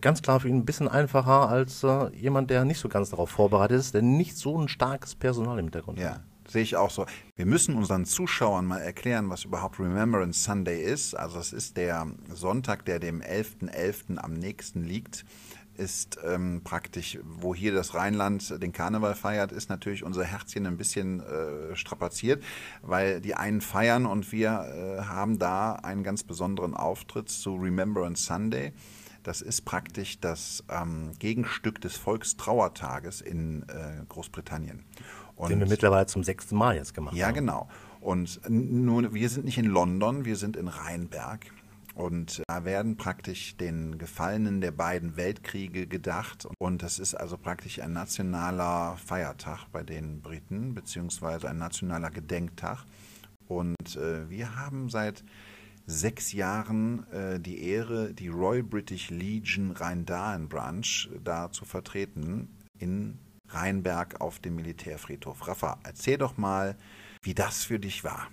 ganz 0.00 0.20
klar 0.20 0.40
für 0.40 0.48
ihn 0.48 0.56
ein 0.56 0.64
bisschen 0.64 0.88
einfacher 0.88 1.48
als 1.48 1.84
äh, 1.84 2.08
jemand, 2.12 2.50
der 2.50 2.64
nicht 2.64 2.80
so 2.80 2.88
ganz 2.88 3.10
darauf 3.10 3.30
vorbereitet 3.30 3.78
ist, 3.78 3.94
der 3.94 4.02
nicht 4.02 4.36
so 4.36 4.60
ein 4.60 4.66
starkes 4.66 5.14
Personal 5.14 5.60
im 5.60 5.66
Hintergrund 5.66 6.00
hat. 6.00 6.04
Ja, 6.04 6.20
sehe 6.48 6.62
ich 6.62 6.74
auch 6.74 6.90
so. 6.90 7.06
Wir 7.36 7.46
müssen 7.46 7.76
unseren 7.76 8.04
Zuschauern 8.04 8.66
mal 8.66 8.78
erklären, 8.80 9.30
was 9.30 9.44
überhaupt 9.44 9.78
Remembrance 9.78 10.42
Sunday 10.42 10.82
ist. 10.82 11.14
Also 11.14 11.38
es 11.38 11.52
ist 11.52 11.76
der 11.76 12.08
Sonntag, 12.34 12.84
der 12.84 12.98
dem 12.98 13.22
11.11. 13.22 14.16
am 14.16 14.32
nächsten 14.32 14.82
liegt. 14.82 15.24
Ist 15.78 16.18
ähm, 16.24 16.60
praktisch, 16.64 17.18
wo 17.22 17.54
hier 17.54 17.72
das 17.72 17.94
Rheinland 17.94 18.60
den 18.60 18.72
Karneval 18.72 19.14
feiert, 19.14 19.52
ist 19.52 19.70
natürlich 19.70 20.02
unser 20.02 20.24
Herzchen 20.24 20.66
ein 20.66 20.76
bisschen 20.76 21.20
äh, 21.20 21.76
strapaziert, 21.76 22.42
weil 22.82 23.20
die 23.20 23.34
einen 23.34 23.60
feiern 23.60 24.04
und 24.04 24.32
wir 24.32 24.48
äh, 24.48 25.02
haben 25.04 25.38
da 25.38 25.74
einen 25.74 26.02
ganz 26.02 26.24
besonderen 26.24 26.74
Auftritt 26.74 27.28
zu 27.28 27.54
Remembrance 27.54 28.24
Sunday. 28.24 28.72
Das 29.22 29.40
ist 29.40 29.64
praktisch 29.64 30.18
das 30.20 30.64
ähm, 30.68 31.12
Gegenstück 31.18 31.80
des 31.80 31.96
Volkstrauertages 31.96 33.20
in 33.20 33.62
äh, 33.68 34.04
Großbritannien. 34.08 34.84
Und 35.36 35.50
Den 35.50 35.60
wir 35.60 35.68
mittlerweile 35.68 36.06
zum 36.06 36.24
sechsten 36.24 36.56
Mal 36.56 36.74
jetzt 36.74 36.94
gemacht 36.94 37.14
ja, 37.14 37.28
haben. 37.28 37.34
genau. 37.34 37.68
Und 38.00 38.40
nun, 38.48 39.14
wir 39.14 39.28
sind 39.28 39.44
nicht 39.44 39.58
in 39.58 39.66
London, 39.66 40.24
wir 40.24 40.36
sind 40.36 40.56
in 40.56 40.66
Rheinberg. 40.66 41.46
Und 41.98 42.44
da 42.46 42.64
werden 42.64 42.96
praktisch 42.96 43.56
den 43.56 43.98
Gefallenen 43.98 44.60
der 44.60 44.70
beiden 44.70 45.16
Weltkriege 45.16 45.88
gedacht. 45.88 46.46
Und 46.58 46.84
das 46.84 47.00
ist 47.00 47.16
also 47.16 47.36
praktisch 47.36 47.80
ein 47.80 47.92
nationaler 47.92 48.96
Feiertag 49.04 49.66
bei 49.72 49.82
den 49.82 50.22
Briten, 50.22 50.74
beziehungsweise 50.74 51.50
ein 51.50 51.58
nationaler 51.58 52.10
Gedenktag. 52.10 52.84
Und 53.48 53.96
äh, 53.96 54.30
wir 54.30 54.54
haben 54.54 54.88
seit 54.88 55.24
sechs 55.86 56.32
Jahren 56.32 57.04
äh, 57.10 57.40
die 57.40 57.64
Ehre, 57.64 58.14
die 58.14 58.28
Royal 58.28 58.62
British 58.62 59.10
Legion 59.10 59.72
Rhein-Dahlen 59.72 60.48
Branch 60.48 61.08
da 61.24 61.50
zu 61.50 61.64
vertreten 61.64 62.48
in 62.78 63.18
Rheinberg 63.48 64.20
auf 64.20 64.38
dem 64.38 64.54
Militärfriedhof. 64.54 65.48
Rafa, 65.48 65.80
erzähl 65.82 66.18
doch 66.18 66.36
mal, 66.36 66.76
wie 67.22 67.34
das 67.34 67.64
für 67.64 67.80
dich 67.80 68.04
war. 68.04 68.28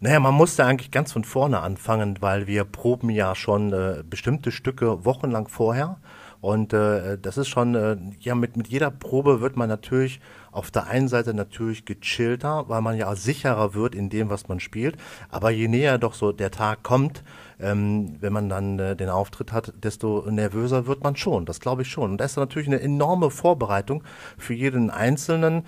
Naja, 0.00 0.20
man 0.20 0.34
musste 0.34 0.64
eigentlich 0.64 0.90
ganz 0.90 1.12
von 1.12 1.24
vorne 1.24 1.60
anfangen, 1.60 2.18
weil 2.20 2.46
wir 2.46 2.64
proben 2.64 3.10
ja 3.10 3.34
schon 3.34 3.72
äh, 3.72 4.02
bestimmte 4.08 4.52
Stücke 4.52 5.04
wochenlang 5.04 5.48
vorher. 5.48 5.98
Und 6.42 6.72
äh, 6.72 7.18
das 7.18 7.38
ist 7.38 7.46
schon, 7.46 7.76
äh, 7.76 7.96
ja, 8.18 8.34
mit, 8.34 8.56
mit 8.56 8.66
jeder 8.66 8.90
Probe 8.90 9.40
wird 9.40 9.56
man 9.56 9.68
natürlich 9.68 10.20
auf 10.50 10.72
der 10.72 10.88
einen 10.88 11.06
Seite 11.06 11.34
natürlich 11.34 11.84
gechillter, 11.84 12.68
weil 12.68 12.82
man 12.82 12.96
ja 12.96 13.14
sicherer 13.14 13.74
wird 13.74 13.94
in 13.94 14.10
dem, 14.10 14.28
was 14.28 14.48
man 14.48 14.58
spielt. 14.58 14.96
Aber 15.30 15.50
je 15.50 15.68
näher 15.68 15.98
doch 15.98 16.14
so 16.14 16.32
der 16.32 16.50
Tag 16.50 16.82
kommt, 16.82 17.22
ähm, 17.60 18.16
wenn 18.20 18.32
man 18.32 18.48
dann 18.48 18.78
äh, 18.80 18.96
den 18.96 19.08
Auftritt 19.08 19.52
hat, 19.52 19.72
desto 19.84 20.28
nervöser 20.28 20.88
wird 20.88 21.04
man 21.04 21.14
schon. 21.14 21.46
Das 21.46 21.60
glaube 21.60 21.82
ich 21.82 21.88
schon. 21.88 22.10
Und 22.10 22.18
da 22.18 22.24
ist 22.24 22.36
natürlich 22.36 22.66
eine 22.66 22.80
enorme 22.80 23.30
Vorbereitung 23.30 24.02
für 24.36 24.54
jeden 24.54 24.90
Einzelnen. 24.90 25.62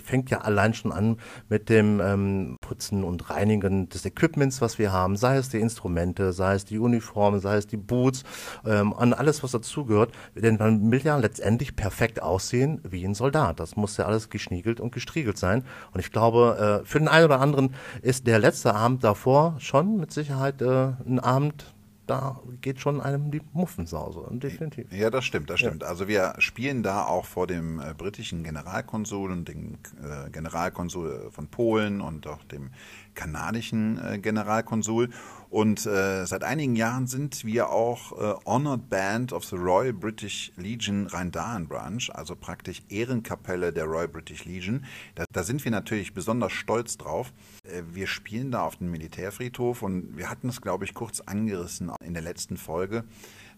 Das 0.00 0.08
fängt 0.08 0.30
ja 0.30 0.40
allein 0.40 0.74
schon 0.74 0.92
an 0.92 1.16
mit 1.48 1.68
dem 1.68 2.00
ähm, 2.00 2.56
Putzen 2.60 3.04
und 3.04 3.30
Reinigen 3.30 3.88
des 3.88 4.04
Equipments, 4.04 4.60
was 4.60 4.78
wir 4.78 4.92
haben, 4.92 5.16
sei 5.16 5.36
es 5.36 5.48
die 5.48 5.58
Instrumente, 5.58 6.32
sei 6.32 6.54
es 6.54 6.64
die 6.64 6.78
Uniformen, 6.78 7.40
sei 7.40 7.56
es 7.56 7.66
die 7.66 7.76
Boots, 7.76 8.24
ähm, 8.64 8.92
an 8.94 9.12
alles, 9.12 9.42
was 9.42 9.52
dazugehört. 9.52 10.12
Denn 10.34 10.56
man 10.56 10.90
will 10.90 11.02
ja 11.02 11.16
letztendlich 11.16 11.76
perfekt 11.76 12.22
aussehen 12.22 12.80
wie 12.88 13.04
ein 13.04 13.14
Soldat. 13.14 13.60
Das 13.60 13.76
muss 13.76 13.96
ja 13.96 14.06
alles 14.06 14.30
geschniegelt 14.30 14.80
und 14.80 14.92
gestriegelt 14.92 15.38
sein. 15.38 15.64
Und 15.92 16.00
ich 16.00 16.12
glaube, 16.12 16.82
äh, 16.82 16.86
für 16.86 16.98
den 16.98 17.08
einen 17.08 17.26
oder 17.26 17.40
anderen 17.40 17.74
ist 18.02 18.26
der 18.26 18.38
letzte 18.38 18.74
Abend 18.74 19.04
davor 19.04 19.56
schon 19.58 19.98
mit 19.98 20.12
Sicherheit 20.12 20.62
äh, 20.62 20.92
ein 21.06 21.20
Abend, 21.20 21.74
da 22.10 22.40
geht 22.60 22.80
schon 22.80 23.00
einem 23.00 23.30
die 23.30 23.40
Muffensause, 23.52 24.26
definitiv. 24.32 24.92
Ja, 24.92 25.10
das 25.10 25.24
stimmt, 25.24 25.48
das 25.48 25.60
stimmt. 25.60 25.82
Ja. 25.82 25.88
Also 25.88 26.08
wir 26.08 26.34
spielen 26.38 26.82
da 26.82 27.04
auch 27.04 27.24
vor 27.24 27.46
dem 27.46 27.80
äh, 27.80 27.94
britischen 27.96 28.42
Generalkonsul 28.42 29.30
und 29.30 29.48
dem 29.48 29.78
äh, 30.02 30.28
Generalkonsul 30.30 31.28
von 31.30 31.46
Polen 31.46 32.00
und 32.00 32.26
auch 32.26 32.42
dem 32.44 32.70
kanadischen 33.14 33.98
äh, 34.04 34.18
Generalkonsul. 34.18 35.10
Und 35.50 35.84
äh, 35.84 36.26
seit 36.26 36.44
einigen 36.44 36.76
Jahren 36.76 37.08
sind 37.08 37.44
wir 37.44 37.70
auch 37.70 38.12
äh, 38.12 38.34
Honored 38.44 38.88
Band 38.88 39.32
of 39.32 39.44
the 39.44 39.56
Royal 39.56 39.92
British 39.92 40.52
Legion 40.56 41.08
Rhein-Dahlen 41.08 41.66
Branch, 41.66 42.08
also 42.12 42.36
praktisch 42.36 42.82
Ehrenkapelle 42.88 43.72
der 43.72 43.86
Royal 43.86 44.06
British 44.06 44.44
Legion. 44.44 44.84
Da, 45.16 45.24
da 45.32 45.42
sind 45.42 45.64
wir 45.64 45.72
natürlich 45.72 46.14
besonders 46.14 46.52
stolz 46.52 46.98
drauf. 46.98 47.32
Äh, 47.64 47.82
wir 47.92 48.06
spielen 48.06 48.52
da 48.52 48.62
auf 48.62 48.76
dem 48.76 48.92
Militärfriedhof 48.92 49.82
und 49.82 50.16
wir 50.16 50.30
hatten 50.30 50.48
es, 50.48 50.60
glaube 50.60 50.84
ich, 50.84 50.94
kurz 50.94 51.20
angerissen 51.20 51.90
in 52.04 52.14
der 52.14 52.22
letzten 52.22 52.56
Folge, 52.56 53.02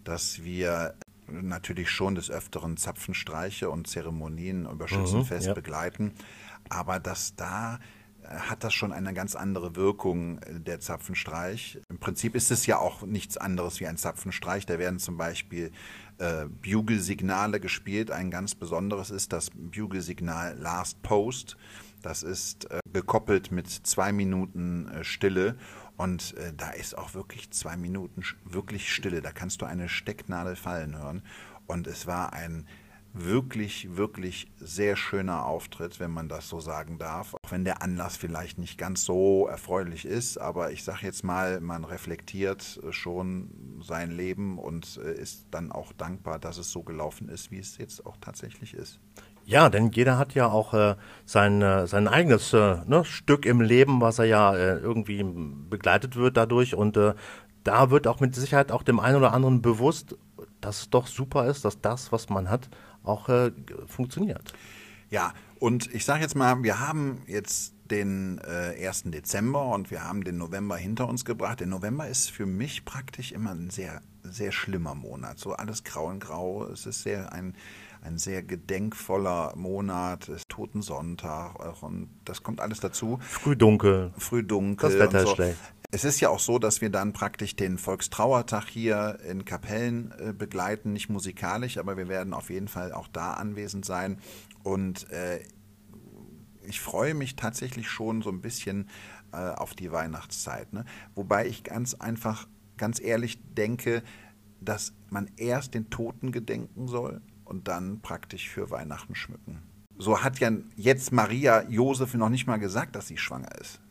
dass 0.03 0.43
wir 0.43 0.95
natürlich 1.29 1.91
schon 1.91 2.15
des 2.15 2.31
Öfteren 2.31 2.77
Zapfenstreiche 2.77 3.71
und 3.71 3.87
Zeremonien 3.87 4.67
über 4.67 4.89
Schützenfest 4.89 5.45
mhm, 5.45 5.49
ja. 5.49 5.55
begleiten, 5.55 6.13
aber 6.69 6.99
dass 7.01 7.37
da 7.37 7.79
hat 8.29 8.65
das 8.65 8.75
schon 8.75 8.93
eine 8.93 9.15
ganz 9.15 9.35
andere 9.35 9.77
Wirkung, 9.77 10.39
äh, 10.39 10.61
der 10.61 10.81
Zapfenstreich. 10.81 11.81
Im 11.89 11.99
Prinzip 11.99 12.35
ist 12.35 12.51
es 12.51 12.67
ja 12.67 12.79
auch 12.79 13.03
nichts 13.03 13.37
anderes 13.37 13.81
wie 13.81 13.87
ein 13.87 13.97
Zapfenstreich. 13.97 14.67
Da 14.67 14.79
werden 14.79 14.99
zum 14.99 15.17
Beispiel 15.17 15.73
äh, 16.19 16.47
Bugle-Signale 16.47 17.61
gespielt. 17.61 18.11
Ein 18.11 18.31
ganz 18.31 18.55
besonderes 18.55 19.11
ist 19.11 19.33
das 19.33 19.51
Bugle-Signal 19.51 20.57
Last 20.59 21.03
Post. 21.03 21.57
Das 22.03 22.23
ist 22.23 22.71
äh, 22.71 22.81
gekoppelt 22.93 23.53
mit 23.53 23.69
zwei 23.69 24.13
Minuten 24.13 24.89
äh, 24.89 25.05
Stille. 25.05 25.57
Und 25.97 26.37
äh, 26.37 26.53
da 26.57 26.71
ist 26.71 26.97
auch 26.97 27.15
wirklich 27.15 27.51
zwei 27.51 27.77
Minuten 27.77 28.23
wirklich 28.45 28.93
Stille. 28.93 29.23
Da 29.23 29.33
kannst 29.33 29.63
du 29.63 29.67
eine 29.67 29.89
Stecknadel 29.89 30.57
fallen 30.57 30.97
hören. 30.97 31.23
Und 31.67 31.87
es 31.87 32.07
war 32.07 32.33
ein 32.33 32.67
wirklich, 33.15 33.97
wirklich 33.97 34.51
sehr 34.59 34.97
schöner 34.97 35.45
Auftritt, 35.45 36.01
wenn 36.01 36.11
man 36.11 36.29
das 36.29 36.49
so 36.49 36.61
sagen 36.61 36.99
darf. 36.99 37.35
Auch 37.35 37.51
wenn 37.51 37.65
der 37.65 37.83
Anlass 37.83 38.17
vielleicht 38.17 38.59
nicht 38.59 38.79
ganz 38.79 39.05
so 39.05 39.47
erfreulich 39.47 40.05
ist, 40.05 40.39
aber 40.39 40.73
ich 40.73 40.85
sage 40.85 41.01
jetzt 41.03 41.23
mal, 41.23 41.61
man 41.61 41.85
reflektiert 41.85 42.81
schon 42.91 43.81
sein 43.83 44.11
Leben 44.11 44.59
und 44.59 44.99
äh, 45.05 45.13
ist 45.13 45.47
dann 45.51 45.73
auch 45.73 45.93
dankbar, 45.93 46.39
dass 46.39 46.59
es 46.59 46.71
so 46.71 46.83
gelaufen 46.83 47.29
ist, 47.29 47.51
wie 47.51 47.59
es 47.59 47.77
jetzt 47.79 48.07
auch 48.07 48.17
tatsächlich 48.21 48.75
ist. 48.75 48.99
Ja, 49.45 49.69
denn 49.69 49.91
jeder 49.91 50.19
hat 50.19 50.35
ja 50.35 50.47
auch 50.47 50.73
äh, 50.73 50.95
sein, 51.25 51.63
äh, 51.63 51.87
sein 51.87 52.07
eigenes 52.07 52.53
äh, 52.53 52.77
ne, 52.87 53.05
Stück 53.05 53.45
im 53.45 53.61
Leben, 53.61 54.01
was 54.01 54.21
er 54.21 54.27
ja 54.27 54.55
äh, 54.55 54.79
irgendwie 54.79 55.25
begleitet 55.25 56.17
wird 56.17 56.37
dadurch. 56.37 56.75
Und 56.77 56.97
äh, 56.97 57.15
da 57.65 57.91
wird 57.91 58.07
auch 58.07 58.21
mit 58.21 58.35
Sicherheit 58.35 58.71
auch 58.71 58.83
dem 58.83 59.01
einen 59.01 59.17
oder 59.17 59.33
anderen 59.33 59.61
bewusst, 59.61 60.17
dass 60.61 60.83
es 60.83 60.91
doch 60.91 61.07
super 61.07 61.47
ist, 61.47 61.65
dass 61.65 61.81
das, 61.81 62.13
was 62.13 62.29
man 62.29 62.49
hat, 62.49 62.69
auch 63.03 63.29
äh, 63.29 63.53
funktioniert. 63.87 64.53
Ja, 65.11 65.35
und 65.59 65.95
ich 65.95 66.05
sage 66.05 66.23
jetzt 66.23 66.35
mal, 66.35 66.63
wir 66.63 66.81
haben 66.81 67.23
jetzt 67.27 67.75
den 67.91 68.39
äh, 68.39 68.87
1. 68.87 69.05
Dezember 69.07 69.67
und 69.67 69.91
wir 69.91 70.05
haben 70.05 70.25
den 70.25 70.39
November 70.39 70.77
hinter 70.77 71.07
uns 71.09 71.25
gebracht. 71.25 71.61
Der 71.61 71.67
November 71.67 72.09
ist 72.09 72.31
für 72.31 72.47
mich 72.47 72.87
praktisch 72.87 73.33
immer 73.33 73.51
ein 73.51 73.69
sehr, 73.69 74.01
sehr 74.23 74.53
schlimmer 74.53 74.95
Monat. 74.95 75.39
So 75.39 75.53
alles 75.53 75.85
grau 75.85 76.07
und 76.07 76.21
grau. 76.21 76.67
Es 76.67 76.87
ist 76.87 77.03
sehr 77.03 77.33
ein, 77.33 77.55
ein 78.01 78.17
sehr 78.17 78.43
gedenkvoller 78.43 79.55
Monat, 79.55 80.29
es 80.31 80.37
ist 80.37 80.49
Totensonntag 80.49 81.83
und 81.83 82.09
das 82.25 82.43
kommt 82.43 82.61
alles 82.61 82.81
dazu. 82.81 83.19
Früh 83.21 83.55
dunkel. 83.55 84.13
Früh 84.17 84.43
dunkel. 84.43 84.89
Das 84.89 84.99
Wetter 84.99 85.21
so. 85.21 85.29
ist 85.29 85.35
schlecht. 85.35 85.61
Es 85.95 86.05
ist 86.05 86.21
ja 86.21 86.31
auch 86.31 86.41
so, 86.41 86.59
dass 86.59 86.81
wir 86.81 86.89
dann 86.89 87.13
praktisch 87.13 87.55
den 87.55 87.77
Volkstrauertag 87.77 88.67
hier 88.67 89.19
in 89.29 89.45
Kapellen 89.45 90.11
äh, 90.19 90.33
begleiten, 90.33 90.95
nicht 90.95 91.11
musikalisch, 91.11 91.77
aber 91.77 91.99
wir 91.99 92.09
werden 92.09 92.33
auf 92.33 92.49
jeden 92.49 92.69
Fall 92.69 92.95
auch 92.95 93.09
da 93.09 93.35
anwesend 93.35 93.85
sein. 93.85 94.19
Und 94.63 95.11
äh, 95.11 95.41
ich 96.67 96.81
freue 96.81 97.13
mich 97.13 97.37
tatsächlich 97.37 97.91
schon 97.91 98.23
so 98.23 98.31
ein 98.31 98.41
bisschen 98.41 98.89
äh, 99.33 99.37
auf 99.37 99.75
die 99.75 99.93
Weihnachtszeit. 99.93 100.73
Ne? 100.73 100.87
Wobei 101.15 101.47
ich 101.47 101.63
ganz 101.63 101.93
einfach, 101.93 102.49
ganz 102.79 102.99
ehrlich 102.99 103.39
denke, 103.53 104.03
dass 104.63 104.95
man 105.11 105.31
erst 105.37 105.75
den 105.75 105.91
Toten 105.91 106.33
gedenken 106.33 106.89
soll 106.89 107.21
und 107.45 107.69
dann 107.69 108.01
praktisch 108.01 108.49
für 108.49 108.71
Weihnachten 108.71 109.15
schmücken. 109.15 109.61
So 109.99 110.23
hat 110.23 110.39
ja 110.39 110.53
jetzt 110.75 111.13
Maria 111.13 111.69
Josef 111.69 112.15
noch 112.15 112.31
nicht 112.31 112.47
mal 112.47 112.57
gesagt, 112.57 112.97
dass 112.97 113.09
sie 113.09 113.19
schwanger 113.19 113.55
ist. 113.61 113.82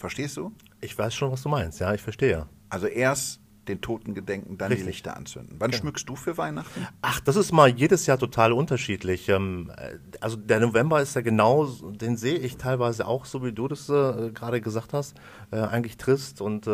Verstehst 0.00 0.38
du? 0.38 0.50
Ich 0.80 0.98
weiß 0.98 1.14
schon, 1.14 1.30
was 1.30 1.42
du 1.42 1.50
meinst. 1.50 1.78
Ja, 1.78 1.92
ich 1.92 2.00
verstehe. 2.00 2.46
Also 2.70 2.86
erst 2.86 3.38
den 3.68 3.82
Toten 3.82 4.14
gedenken, 4.14 4.56
dann 4.56 4.68
Richtig. 4.68 4.86
die 4.86 4.90
Lichter 4.92 5.14
anzünden. 5.14 5.56
Wann 5.58 5.72
ja. 5.72 5.76
schmückst 5.76 6.08
du 6.08 6.16
für 6.16 6.38
Weihnachten? 6.38 6.88
Ach, 7.02 7.20
das 7.20 7.36
ist 7.36 7.52
mal 7.52 7.68
jedes 7.68 8.06
Jahr 8.06 8.18
total 8.18 8.54
unterschiedlich. 8.54 9.28
Ähm, 9.28 9.70
äh, 9.76 9.98
also 10.20 10.38
der 10.38 10.58
November 10.60 11.02
ist 11.02 11.14
ja 11.14 11.20
genau, 11.20 11.66
den 11.66 12.16
sehe 12.16 12.38
ich 12.38 12.56
teilweise 12.56 13.06
auch, 13.06 13.26
so 13.26 13.44
wie 13.44 13.52
du 13.52 13.68
das 13.68 13.90
äh, 13.90 14.30
gerade 14.30 14.62
gesagt 14.62 14.94
hast, 14.94 15.14
äh, 15.50 15.56
eigentlich 15.56 15.98
trist 15.98 16.40
und 16.40 16.66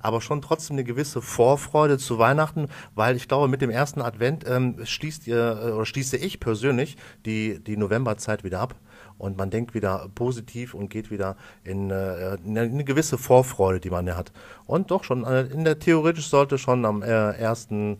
aber 0.00 0.20
schon 0.20 0.42
trotzdem 0.42 0.74
eine 0.74 0.84
gewisse 0.84 1.22
Vorfreude 1.22 1.98
zu 1.98 2.18
Weihnachten, 2.18 2.66
weil 2.96 3.14
ich 3.14 3.28
glaube, 3.28 3.46
mit 3.46 3.62
dem 3.62 3.70
ersten 3.70 4.02
Advent 4.02 4.44
ähm, 4.46 4.84
schließt 4.84 5.28
ihr 5.28 5.72
oder 5.76 5.86
schließe 5.86 6.16
ich 6.16 6.40
persönlich 6.40 6.96
die 7.24 7.62
die 7.62 7.76
Novemberzeit 7.76 8.42
wieder 8.42 8.60
ab 8.60 8.74
und 9.18 9.36
man 9.36 9.50
denkt 9.50 9.74
wieder 9.74 10.08
positiv 10.14 10.74
und 10.74 10.88
geht 10.88 11.10
wieder 11.10 11.36
in, 11.64 11.90
äh, 11.90 12.34
in 12.44 12.58
eine 12.58 12.84
gewisse 12.84 13.18
Vorfreude, 13.18 13.80
die 13.80 13.90
man 13.90 14.06
ja 14.06 14.16
hat. 14.16 14.32
Und 14.66 14.90
doch 14.90 15.04
schon, 15.04 15.24
äh, 15.24 15.42
in 15.42 15.64
der 15.64 15.78
theoretisch 15.78 16.28
sollte 16.28 16.58
schon 16.58 16.84
am 16.84 17.02
äh, 17.02 17.32
ersten 17.32 17.98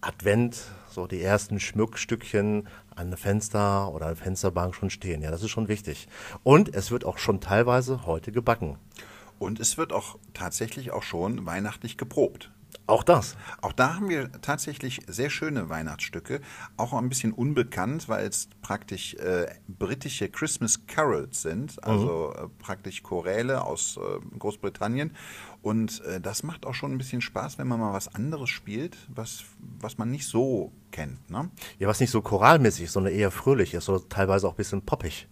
Advent 0.00 0.64
so 0.88 1.06
die 1.06 1.22
ersten 1.22 1.58
Schmuckstückchen 1.58 2.68
an 2.94 3.06
einem 3.06 3.16
Fenster 3.16 3.92
oder 3.92 4.06
an 4.06 4.16
Fensterbank 4.16 4.74
schon 4.74 4.90
stehen. 4.90 5.22
Ja, 5.22 5.30
das 5.30 5.42
ist 5.42 5.50
schon 5.50 5.68
wichtig. 5.68 6.06
Und 6.42 6.74
es 6.74 6.90
wird 6.90 7.04
auch 7.04 7.18
schon 7.18 7.40
teilweise 7.40 8.06
heute 8.06 8.30
gebacken. 8.30 8.76
Und 9.38 9.58
es 9.58 9.76
wird 9.76 9.92
auch 9.92 10.18
tatsächlich 10.34 10.92
auch 10.92 11.02
schon 11.02 11.46
weihnachtlich 11.46 11.96
geprobt. 11.96 12.51
Auch 12.86 13.04
das. 13.04 13.36
Auch 13.60 13.72
da 13.72 13.94
haben 13.94 14.08
wir 14.08 14.30
tatsächlich 14.42 15.02
sehr 15.06 15.30
schöne 15.30 15.68
Weihnachtsstücke, 15.68 16.40
auch 16.76 16.92
ein 16.92 17.08
bisschen 17.08 17.32
unbekannt, 17.32 18.08
weil 18.08 18.26
es 18.26 18.48
praktisch 18.60 19.14
äh, 19.14 19.46
britische 19.68 20.28
Christmas 20.28 20.86
Carols 20.86 21.42
sind, 21.42 21.82
also 21.84 22.34
mhm. 22.36 22.44
äh, 22.44 22.48
praktisch 22.58 23.02
Choräle 23.02 23.64
aus 23.64 23.98
äh, 23.98 24.38
Großbritannien. 24.38 25.14
Und 25.62 26.02
äh, 26.04 26.20
das 26.20 26.42
macht 26.42 26.66
auch 26.66 26.74
schon 26.74 26.92
ein 26.92 26.98
bisschen 26.98 27.20
Spaß, 27.20 27.58
wenn 27.58 27.68
man 27.68 27.78
mal 27.78 27.92
was 27.92 28.14
anderes 28.14 28.50
spielt, 28.50 28.96
was, 29.08 29.44
was 29.80 29.96
man 29.96 30.10
nicht 30.10 30.26
so 30.26 30.72
kennt. 30.90 31.30
Ne? 31.30 31.50
Ja, 31.78 31.88
was 31.88 32.00
nicht 32.00 32.10
so 32.10 32.20
choralmäßig, 32.20 32.90
sondern 32.90 33.12
eher 33.12 33.30
fröhlich 33.30 33.74
ist, 33.74 33.88
oder 33.88 34.06
teilweise 34.08 34.48
auch 34.48 34.54
ein 34.54 34.56
bisschen 34.56 34.82
poppig. 34.82 35.28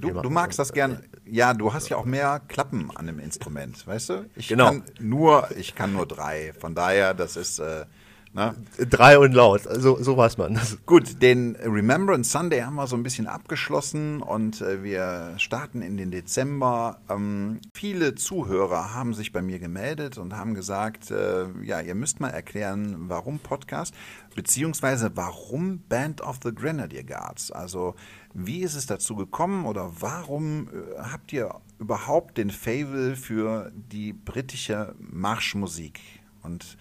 Du, 0.00 0.10
du, 0.10 0.30
magst 0.30 0.58
das 0.58 0.72
gern. 0.72 1.02
Ja, 1.24 1.54
du 1.54 1.72
hast 1.72 1.88
ja 1.88 1.96
auch 1.96 2.04
mehr 2.04 2.40
Klappen 2.48 2.90
an 2.94 3.06
dem 3.06 3.18
Instrument, 3.18 3.86
weißt 3.86 4.08
du? 4.08 4.30
Ich 4.34 4.48
genau. 4.48 4.66
kann 4.66 4.84
nur, 4.98 5.48
ich 5.56 5.74
kann 5.74 5.92
nur 5.92 6.06
drei. 6.06 6.52
Von 6.58 6.74
daher, 6.74 7.14
das 7.14 7.36
ist 7.36 7.58
äh, 7.58 7.84
na? 8.32 8.54
drei 8.78 9.18
und 9.18 9.32
laut. 9.32 9.62
So, 9.62 10.00
so 10.00 10.16
weiß 10.16 10.38
man. 10.38 10.60
Gut, 10.86 11.20
den 11.20 11.56
Remembrance 11.56 12.30
Sunday 12.30 12.60
haben 12.60 12.76
wir 12.76 12.86
so 12.86 12.94
ein 12.94 13.02
bisschen 13.02 13.26
abgeschlossen 13.26 14.22
und 14.22 14.60
äh, 14.60 14.84
wir 14.84 15.34
starten 15.38 15.82
in 15.82 15.96
den 15.96 16.12
Dezember. 16.12 17.00
Ähm, 17.08 17.60
viele 17.74 18.14
Zuhörer 18.14 18.94
haben 18.94 19.14
sich 19.14 19.32
bei 19.32 19.42
mir 19.42 19.58
gemeldet 19.58 20.16
und 20.16 20.36
haben 20.36 20.54
gesagt, 20.54 21.10
äh, 21.10 21.46
ja, 21.62 21.80
ihr 21.80 21.96
müsst 21.96 22.20
mal 22.20 22.28
erklären, 22.28 22.96
warum 23.08 23.40
Podcast, 23.40 23.94
beziehungsweise 24.36 25.10
warum 25.16 25.80
Band 25.88 26.20
of 26.20 26.38
the 26.44 26.54
Grenadier 26.54 27.02
Guards. 27.02 27.50
Also 27.50 27.96
wie 28.32 28.60
ist 28.60 28.76
es 28.76 28.86
dazu 28.86 29.16
gekommen 29.16 29.66
oder 29.66 29.90
warum 29.98 30.68
äh, 30.68 31.00
habt 31.00 31.32
ihr 31.32 31.52
überhaupt 31.80 32.38
den 32.38 32.50
Fable 32.50 33.16
für 33.16 33.72
die 33.74 34.12
britische 34.12 34.94
Marschmusik? 35.00 36.00
Und 36.42 36.78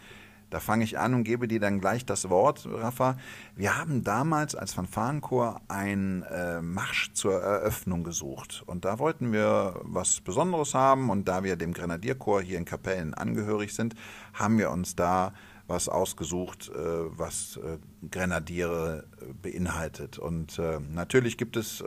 da 0.49 0.59
fange 0.59 0.83
ich 0.83 0.97
an 0.97 1.13
und 1.13 1.23
gebe 1.23 1.47
dir 1.47 1.59
dann 1.59 1.79
gleich 1.79 2.05
das 2.05 2.29
Wort, 2.29 2.67
Rafa. 2.71 3.17
Wir 3.55 3.77
haben 3.77 4.03
damals 4.03 4.55
als 4.55 4.73
Fanfarenchor 4.73 5.61
einen 5.67 6.23
äh, 6.23 6.61
Marsch 6.61 7.11
zur 7.13 7.41
Eröffnung 7.41 8.03
gesucht. 8.03 8.63
Und 8.65 8.85
da 8.85 8.99
wollten 8.99 9.31
wir 9.31 9.79
was 9.83 10.21
Besonderes 10.21 10.73
haben. 10.73 11.09
Und 11.09 11.27
da 11.27 11.43
wir 11.43 11.55
dem 11.55 11.73
Grenadierchor 11.73 12.41
hier 12.41 12.57
in 12.57 12.65
Kapellen 12.65 13.13
angehörig 13.13 13.73
sind, 13.73 13.95
haben 14.33 14.57
wir 14.57 14.71
uns 14.71 14.95
da 14.95 15.33
was 15.69 15.87
ausgesucht, 15.87 16.69
äh, 16.69 16.77
was 16.77 17.57
äh, 17.57 17.77
Grenadiere 18.09 19.05
äh, 19.21 19.33
beinhaltet. 19.33 20.17
Und 20.17 20.59
natürlich 20.91 21.37
gibt 21.37 21.55
es 21.57 21.83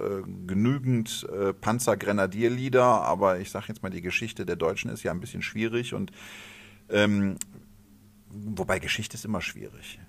genügend 0.46 1.26
Panzergrenadierlieder, 1.60 2.84
aber 2.84 3.40
ich 3.40 3.50
sage 3.50 3.66
jetzt 3.68 3.82
mal, 3.82 3.90
die 3.90 4.02
Geschichte 4.02 4.46
der 4.46 4.56
Deutschen 4.56 4.90
ist 4.90 5.02
ja 5.02 5.10
ein 5.10 5.20
bisschen 5.20 5.42
schwierig 5.42 5.94
und 5.94 6.12
ähm, 6.90 7.36
wobei 8.32 8.78
Geschichte 8.78 9.16
ist 9.16 9.24
immer 9.24 9.40
schwierig. 9.40 10.00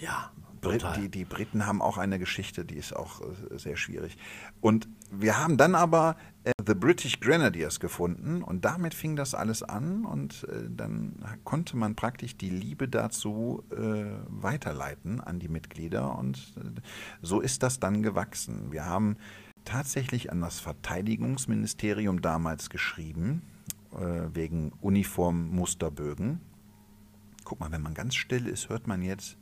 Ja, 0.00 0.30
Brit 0.60 0.82
Total. 0.82 1.00
die, 1.00 1.08
die 1.08 1.24
Briten 1.24 1.66
haben 1.66 1.82
auch 1.82 1.98
eine 1.98 2.20
Geschichte, 2.20 2.64
die 2.64 2.76
ist 2.76 2.94
auch 2.94 3.20
äh, 3.20 3.58
sehr 3.58 3.76
schwierig. 3.76 4.16
Und 4.60 4.88
wir 5.10 5.36
haben 5.38 5.56
dann 5.56 5.74
aber 5.74 6.16
äh, 6.44 6.52
The 6.64 6.74
British 6.74 7.18
Grenadiers 7.18 7.80
gefunden 7.80 8.42
und 8.42 8.64
damit 8.64 8.94
fing 8.94 9.16
das 9.16 9.34
alles 9.34 9.64
an 9.64 10.04
und 10.04 10.46
äh, 10.48 10.68
dann 10.70 11.16
konnte 11.42 11.76
man 11.76 11.96
praktisch 11.96 12.36
die 12.36 12.48
Liebe 12.48 12.86
dazu 12.86 13.64
äh, 13.72 14.04
weiterleiten 14.28 15.20
an 15.20 15.40
die 15.40 15.48
Mitglieder 15.48 16.16
und 16.16 16.38
äh, 16.56 16.80
so 17.22 17.40
ist 17.40 17.64
das 17.64 17.80
dann 17.80 18.02
gewachsen. 18.02 18.70
Wir 18.70 18.84
haben 18.84 19.16
tatsächlich 19.64 20.30
an 20.30 20.40
das 20.40 20.60
Verteidigungsministerium 20.60 22.22
damals 22.22 22.70
geschrieben, 22.70 23.42
äh, 23.92 24.28
wegen 24.32 24.72
Uniformmusterbögen. 24.80 26.40
Guck 27.44 27.60
mal, 27.60 27.70
wenn 27.72 27.82
man 27.82 27.94
ganz 27.94 28.14
still 28.14 28.46
ist, 28.46 28.68
hört 28.68 28.86
man 28.86 29.02
jetzt 29.02 29.36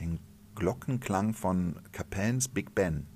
den 0.00 0.20
Glockenklang 0.54 1.34
von 1.34 1.80
Capellens 1.92 2.48
Big 2.48 2.74
Ben. 2.74 3.06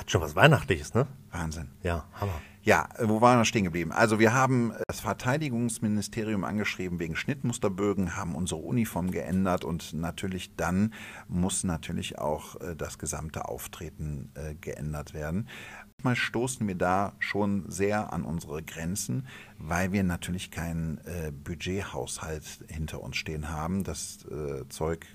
Hat 0.00 0.10
schon 0.10 0.22
was 0.22 0.34
Weihnachtliches, 0.34 0.94
ne? 0.94 1.06
Wahnsinn. 1.30 1.68
Ja, 1.82 2.06
Hammer. 2.14 2.40
Ja, 2.62 2.88
wo 3.00 3.20
waren 3.20 3.36
wir 3.36 3.44
stehen 3.44 3.64
geblieben? 3.64 3.92
Also 3.92 4.18
wir 4.18 4.32
haben 4.32 4.72
das 4.88 5.00
Verteidigungsministerium 5.00 6.42
angeschrieben 6.42 6.98
wegen 6.98 7.16
Schnittmusterbögen, 7.16 8.16
haben 8.16 8.34
unsere 8.34 8.62
Uniform 8.62 9.10
geändert 9.10 9.62
und 9.62 9.92
natürlich 9.92 10.56
dann 10.56 10.94
muss 11.28 11.64
natürlich 11.64 12.18
auch 12.18 12.58
äh, 12.62 12.74
das 12.76 12.98
gesamte 12.98 13.46
Auftreten 13.46 14.32
äh, 14.36 14.54
geändert 14.54 15.12
werden. 15.12 15.48
Manchmal 15.98 16.16
stoßen 16.16 16.66
wir 16.66 16.76
da 16.76 17.12
schon 17.18 17.70
sehr 17.70 18.10
an 18.10 18.24
unsere 18.24 18.62
Grenzen, 18.62 19.26
weil 19.58 19.92
wir 19.92 20.02
natürlich 20.02 20.50
keinen 20.50 20.96
äh, 21.04 21.30
Budgethaushalt 21.30 22.64
hinter 22.68 23.02
uns 23.02 23.18
stehen 23.18 23.50
haben. 23.50 23.84
Das 23.84 24.24
äh, 24.24 24.66
Zeug 24.70 25.06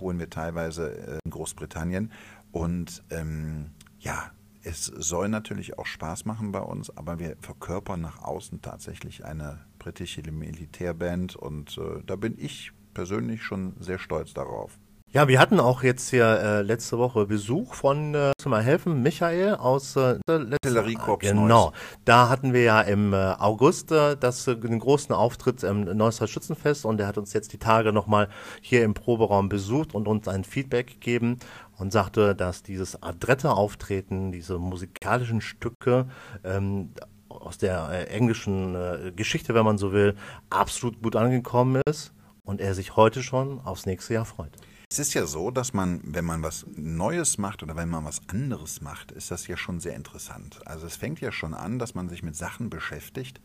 holen 0.00 0.18
wir 0.18 0.30
teilweise 0.30 0.96
äh, 0.96 1.18
in 1.24 1.30
Großbritannien 1.30 2.10
und 2.50 3.04
ähm, 3.10 3.70
ja, 4.02 4.32
es 4.64 4.86
soll 4.86 5.28
natürlich 5.28 5.78
auch 5.78 5.86
Spaß 5.86 6.24
machen 6.24 6.52
bei 6.52 6.60
uns, 6.60 6.96
aber 6.96 7.18
wir 7.18 7.36
verkörpern 7.40 8.00
nach 8.00 8.22
außen 8.22 8.62
tatsächlich 8.62 9.24
eine 9.24 9.64
britische 9.78 10.22
Militärband 10.30 11.36
und 11.36 11.78
äh, 11.78 12.02
da 12.04 12.16
bin 12.16 12.36
ich 12.38 12.72
persönlich 12.94 13.42
schon 13.42 13.74
sehr 13.80 13.98
stolz 13.98 14.34
darauf. 14.34 14.78
Ja, 15.14 15.28
wir 15.28 15.38
hatten 15.38 15.60
auch 15.60 15.82
jetzt 15.82 16.08
hier 16.08 16.24
äh, 16.24 16.62
letzte 16.62 16.96
Woche 16.96 17.26
Besuch 17.26 17.74
von, 17.74 18.14
äh, 18.14 18.32
mal 18.46 18.62
helfen, 18.62 19.02
Michael 19.02 19.56
aus 19.56 19.94
äh, 19.96 20.18
Artilleriekorps 20.26 21.26
Genau, 21.28 21.66
Neuss. 21.66 21.72
da 22.06 22.30
hatten 22.30 22.54
wir 22.54 22.62
ja 22.62 22.80
im 22.80 23.12
äh, 23.12 23.16
August 23.38 23.92
äh, 23.92 24.16
das, 24.16 24.46
äh, 24.46 24.56
den 24.56 24.78
großen 24.78 25.14
Auftritt 25.14 25.64
im 25.64 25.84
Neusser 25.84 26.26
Schützenfest 26.26 26.86
und 26.86 26.96
der 26.96 27.08
hat 27.08 27.18
uns 27.18 27.34
jetzt 27.34 27.52
die 27.52 27.58
Tage 27.58 27.92
nochmal 27.92 28.30
hier 28.62 28.84
im 28.84 28.94
Proberaum 28.94 29.50
besucht 29.50 29.94
und 29.94 30.08
uns 30.08 30.28
ein 30.28 30.44
Feedback 30.44 30.86
gegeben 30.86 31.40
und 31.76 31.92
sagte, 31.92 32.34
dass 32.34 32.62
dieses 32.62 33.02
adrette 33.02 33.52
Auftreten, 33.52 34.32
diese 34.32 34.58
musikalischen 34.58 35.42
Stücke 35.42 36.06
ähm, 36.42 36.88
aus 37.28 37.58
der 37.58 37.90
äh, 37.90 38.04
englischen 38.06 38.74
äh, 38.74 39.12
Geschichte, 39.14 39.52
wenn 39.54 39.66
man 39.66 39.76
so 39.76 39.92
will, 39.92 40.14
absolut 40.48 41.02
gut 41.02 41.16
angekommen 41.16 41.82
ist 41.86 42.14
und 42.44 42.62
er 42.62 42.72
sich 42.72 42.96
heute 42.96 43.22
schon 43.22 43.60
aufs 43.60 43.84
nächste 43.84 44.14
Jahr 44.14 44.24
freut. 44.24 44.52
Es 44.92 44.98
ist 44.98 45.14
ja 45.14 45.26
so, 45.26 45.50
dass 45.50 45.72
man, 45.72 46.02
wenn 46.04 46.26
man 46.26 46.42
was 46.42 46.66
Neues 46.76 47.38
macht 47.38 47.62
oder 47.62 47.76
wenn 47.76 47.88
man 47.88 48.04
was 48.04 48.20
anderes 48.28 48.82
macht, 48.82 49.10
ist 49.10 49.30
das 49.30 49.46
ja 49.46 49.56
schon 49.56 49.80
sehr 49.80 49.94
interessant. 49.94 50.60
Also 50.66 50.86
es 50.86 50.96
fängt 50.96 51.18
ja 51.22 51.32
schon 51.32 51.54
an, 51.54 51.78
dass 51.78 51.94
man 51.94 52.10
sich 52.10 52.22
mit 52.22 52.36
Sachen 52.36 52.68
beschäftigt. 52.68 53.40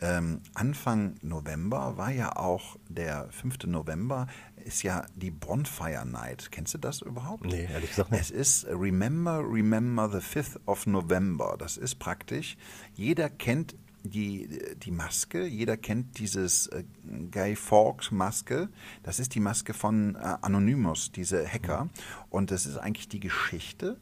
Ähm, 0.00 0.40
Anfang 0.54 1.16
November 1.20 1.96
war 1.96 2.12
ja 2.12 2.36
auch 2.36 2.76
der 2.88 3.26
5. 3.32 3.64
November, 3.66 4.28
ist 4.64 4.84
ja 4.84 5.04
die 5.16 5.32
Bonfire 5.32 6.06
Night. 6.06 6.52
Kennst 6.52 6.74
du 6.74 6.78
das 6.78 7.02
überhaupt? 7.02 7.44
Nee, 7.44 7.68
ehrlich 7.72 7.90
gesagt 7.90 8.12
nicht. 8.12 8.20
Es 8.20 8.30
ist 8.30 8.66
Remember, 8.68 9.40
Remember 9.40 10.08
the 10.08 10.18
5th 10.18 10.60
of 10.66 10.86
November. 10.86 11.56
Das 11.58 11.76
ist 11.76 11.96
praktisch, 11.96 12.56
jeder 12.94 13.28
kennt 13.28 13.74
die, 14.04 14.48
die 14.76 14.90
Maske, 14.90 15.46
jeder 15.46 15.76
kennt 15.76 16.18
dieses 16.18 16.66
äh, 16.68 16.84
Guy 17.30 17.56
Fawkes 17.56 18.10
Maske. 18.10 18.68
Das 19.02 19.18
ist 19.18 19.34
die 19.34 19.40
Maske 19.40 19.72
von 19.72 20.14
äh, 20.14 20.36
Anonymous, 20.42 21.10
diese 21.10 21.46
Hacker. 21.46 21.88
Und 22.28 22.50
das 22.50 22.66
ist 22.66 22.76
eigentlich 22.76 23.08
die 23.08 23.20
Geschichte, 23.20 23.98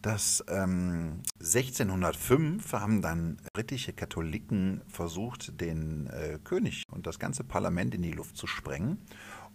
dass 0.00 0.42
ähm, 0.48 1.22
1605 1.38 2.72
haben 2.72 3.02
dann 3.02 3.36
britische 3.52 3.92
Katholiken 3.92 4.80
versucht, 4.88 5.60
den 5.60 6.08
äh, 6.08 6.38
König 6.42 6.84
und 6.90 7.06
das 7.06 7.18
ganze 7.18 7.44
Parlament 7.44 7.94
in 7.94 8.02
die 8.02 8.12
Luft 8.12 8.36
zu 8.36 8.46
sprengen. 8.46 8.98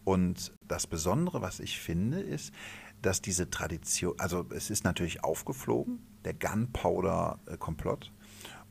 Und 0.04 0.54
das 0.68 0.88
Besondere, 0.88 1.42
was 1.42 1.60
ich 1.60 1.80
finde, 1.80 2.22
ist, 2.22 2.54
dass 3.02 3.22
diese 3.22 3.50
Tradition, 3.50 4.14
also 4.20 4.46
es 4.52 4.70
ist 4.70 4.84
natürlich 4.84 5.24
aufgeflogen, 5.24 6.00
der 6.24 6.34
Gunpowder-Komplott. 6.34 8.12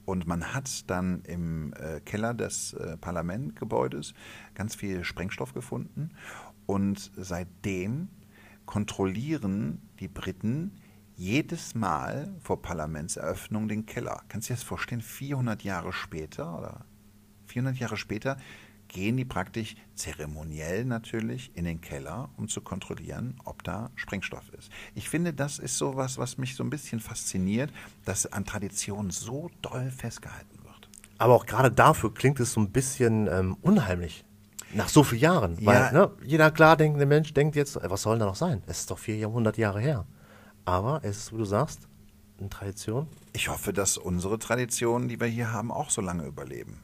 Und 0.07 0.27
man 0.27 0.55
hat 0.55 0.89
dann 0.89 1.21
im 1.23 1.75
äh, 1.75 2.01
Keller 2.01 2.33
des 2.33 2.73
äh, 2.73 2.97
Parlamentgebäudes 2.97 4.15
ganz 4.55 4.75
viel 4.75 5.05
Sprengstoff 5.05 5.53
gefunden. 5.53 6.11
Und 6.65 7.11
seitdem 7.17 8.09
kontrollieren 8.65 9.83
die 10.01 10.09
Briten 10.09 10.81
jedes 11.17 11.75
Mal 11.75 12.35
vor 12.41 12.63
Parlamentseröffnung 12.63 13.69
den 13.69 13.85
Keller. 13.87 14.23
Kannst 14.29 14.49
du 14.49 14.53
dir 14.53 14.57
das 14.57 14.65
vorstellen? 14.65 15.01
400 15.01 15.65
Jahre 15.65 15.93
später 15.93 16.57
oder 16.57 16.85
400 17.47 17.77
Jahre 17.79 17.97
später 17.97 18.37
gehen 18.89 19.17
die 19.17 19.25
praktisch 19.25 19.77
zeremoniell 19.95 20.85
natürlich 20.85 21.51
in 21.55 21.65
den 21.65 21.81
Keller, 21.81 22.31
um 22.37 22.49
zu 22.49 22.61
kontrollieren, 22.61 23.37
ob 23.45 23.63
da 23.63 23.91
Sprengstoff 23.95 24.53
ist. 24.59 24.71
Ich 24.95 25.09
finde, 25.09 25.33
das 25.33 25.59
ist 25.59 25.79
sowas, 25.79 26.19
was 26.19 26.39
mich 26.39 26.55
so 26.55 26.65
ein 26.65 26.71
bisschen 26.71 27.01
fasziniert, 27.01 27.73
dass 28.05 28.27
an 28.33 28.45
Tradition 28.45 29.11
so 29.11 29.51
doll 29.63 29.91
festgehalten 29.91 30.59
wird. 30.65 30.89
Aber 31.19 31.35
auch 31.35 31.47
gerade 31.47 31.71
dafür 31.71 32.13
klingt 32.13 32.41
es 32.41 32.53
so 32.53 32.61
ein 32.61 32.71
bisschen 32.71 33.29
ähm, 33.29 33.57
unheimlich. 33.63 34.25
Nach 34.75 34.89
so 34.89 35.05
vielen 35.05 35.23
Jahren. 35.23 35.59
Ja. 35.61 35.67
Weil 35.67 35.93
ne, 35.93 36.11
jeder 36.25 36.51
klar 36.51 36.77
denkende 36.77 37.07
Mensch 37.07 37.33
denkt 37.33 37.57
jetzt, 37.57 37.77
äh, 37.77 37.91
was 37.91 38.03
soll 38.03 38.19
da 38.19 38.27
noch 38.27 38.35
sein? 38.35 38.63
Es 38.67 38.81
ist 38.81 38.91
doch 38.91 38.99
400 38.99 39.57
Jahre 39.57 39.81
her. 39.81 40.07
Aber 40.65 41.01
es 41.05 41.17
ist, 41.19 41.33
wie 41.33 41.39
du 41.39 41.45
sagst, 41.45 41.89
eine 42.39 42.51
Tradition. 42.51 43.07
Ich 43.33 43.49
hoffe, 43.49 43.73
dass 43.73 43.97
unsere 43.97 44.39
Traditionen, 44.39 45.09
die 45.09 45.21
wir 45.21 45.29
hier 45.29 45.53
haben, 45.53 45.71
auch 45.71 45.91
so 45.91 46.01
lange 46.01 46.25
überleben. 46.25 46.83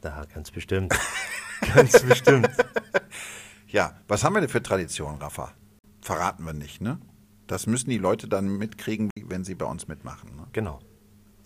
Da, 0.00 0.24
ganz 0.32 0.50
bestimmt. 0.50 0.94
ganz 1.74 2.02
bestimmt. 2.02 2.48
Ja, 3.68 3.94
was 4.08 4.24
haben 4.24 4.34
wir 4.34 4.40
denn 4.40 4.48
für 4.50 4.62
Traditionen, 4.62 5.20
Rafa? 5.20 5.52
Verraten 6.00 6.44
wir 6.44 6.52
nicht, 6.54 6.80
ne? 6.80 6.98
Das 7.46 7.66
müssen 7.66 7.90
die 7.90 7.98
Leute 7.98 8.28
dann 8.28 8.56
mitkriegen, 8.58 9.10
wenn 9.24 9.44
sie 9.44 9.54
bei 9.54 9.66
uns 9.66 9.88
mitmachen. 9.88 10.34
Ne? 10.36 10.46
Genau. 10.52 10.78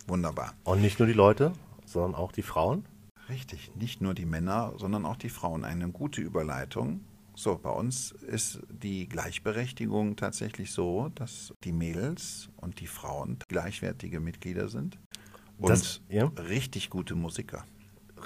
Wunderbar. 0.06 0.54
Und 0.64 0.80
nicht 0.82 0.98
nur 0.98 1.08
die 1.08 1.14
Leute, 1.14 1.52
sondern 1.86 2.14
auch 2.14 2.30
die 2.30 2.42
Frauen. 2.42 2.84
Richtig, 3.28 3.72
nicht 3.74 4.02
nur 4.02 4.12
die 4.14 4.26
Männer, 4.26 4.74
sondern 4.76 5.06
auch 5.06 5.16
die 5.16 5.30
Frauen. 5.30 5.64
Eine 5.64 5.88
gute 5.88 6.20
Überleitung. 6.20 7.00
So, 7.34 7.56
bei 7.58 7.70
uns 7.70 8.12
ist 8.12 8.60
die 8.68 9.08
Gleichberechtigung 9.08 10.14
tatsächlich 10.16 10.72
so, 10.72 11.08
dass 11.14 11.52
die 11.64 11.72
Mädels 11.72 12.50
und 12.58 12.80
die 12.80 12.86
Frauen 12.86 13.38
gleichwertige 13.48 14.20
Mitglieder 14.20 14.68
sind 14.68 14.98
und 15.58 15.70
Das- 15.70 16.00
ja. 16.08 16.26
richtig 16.48 16.90
gute 16.90 17.14
Musiker. 17.14 17.64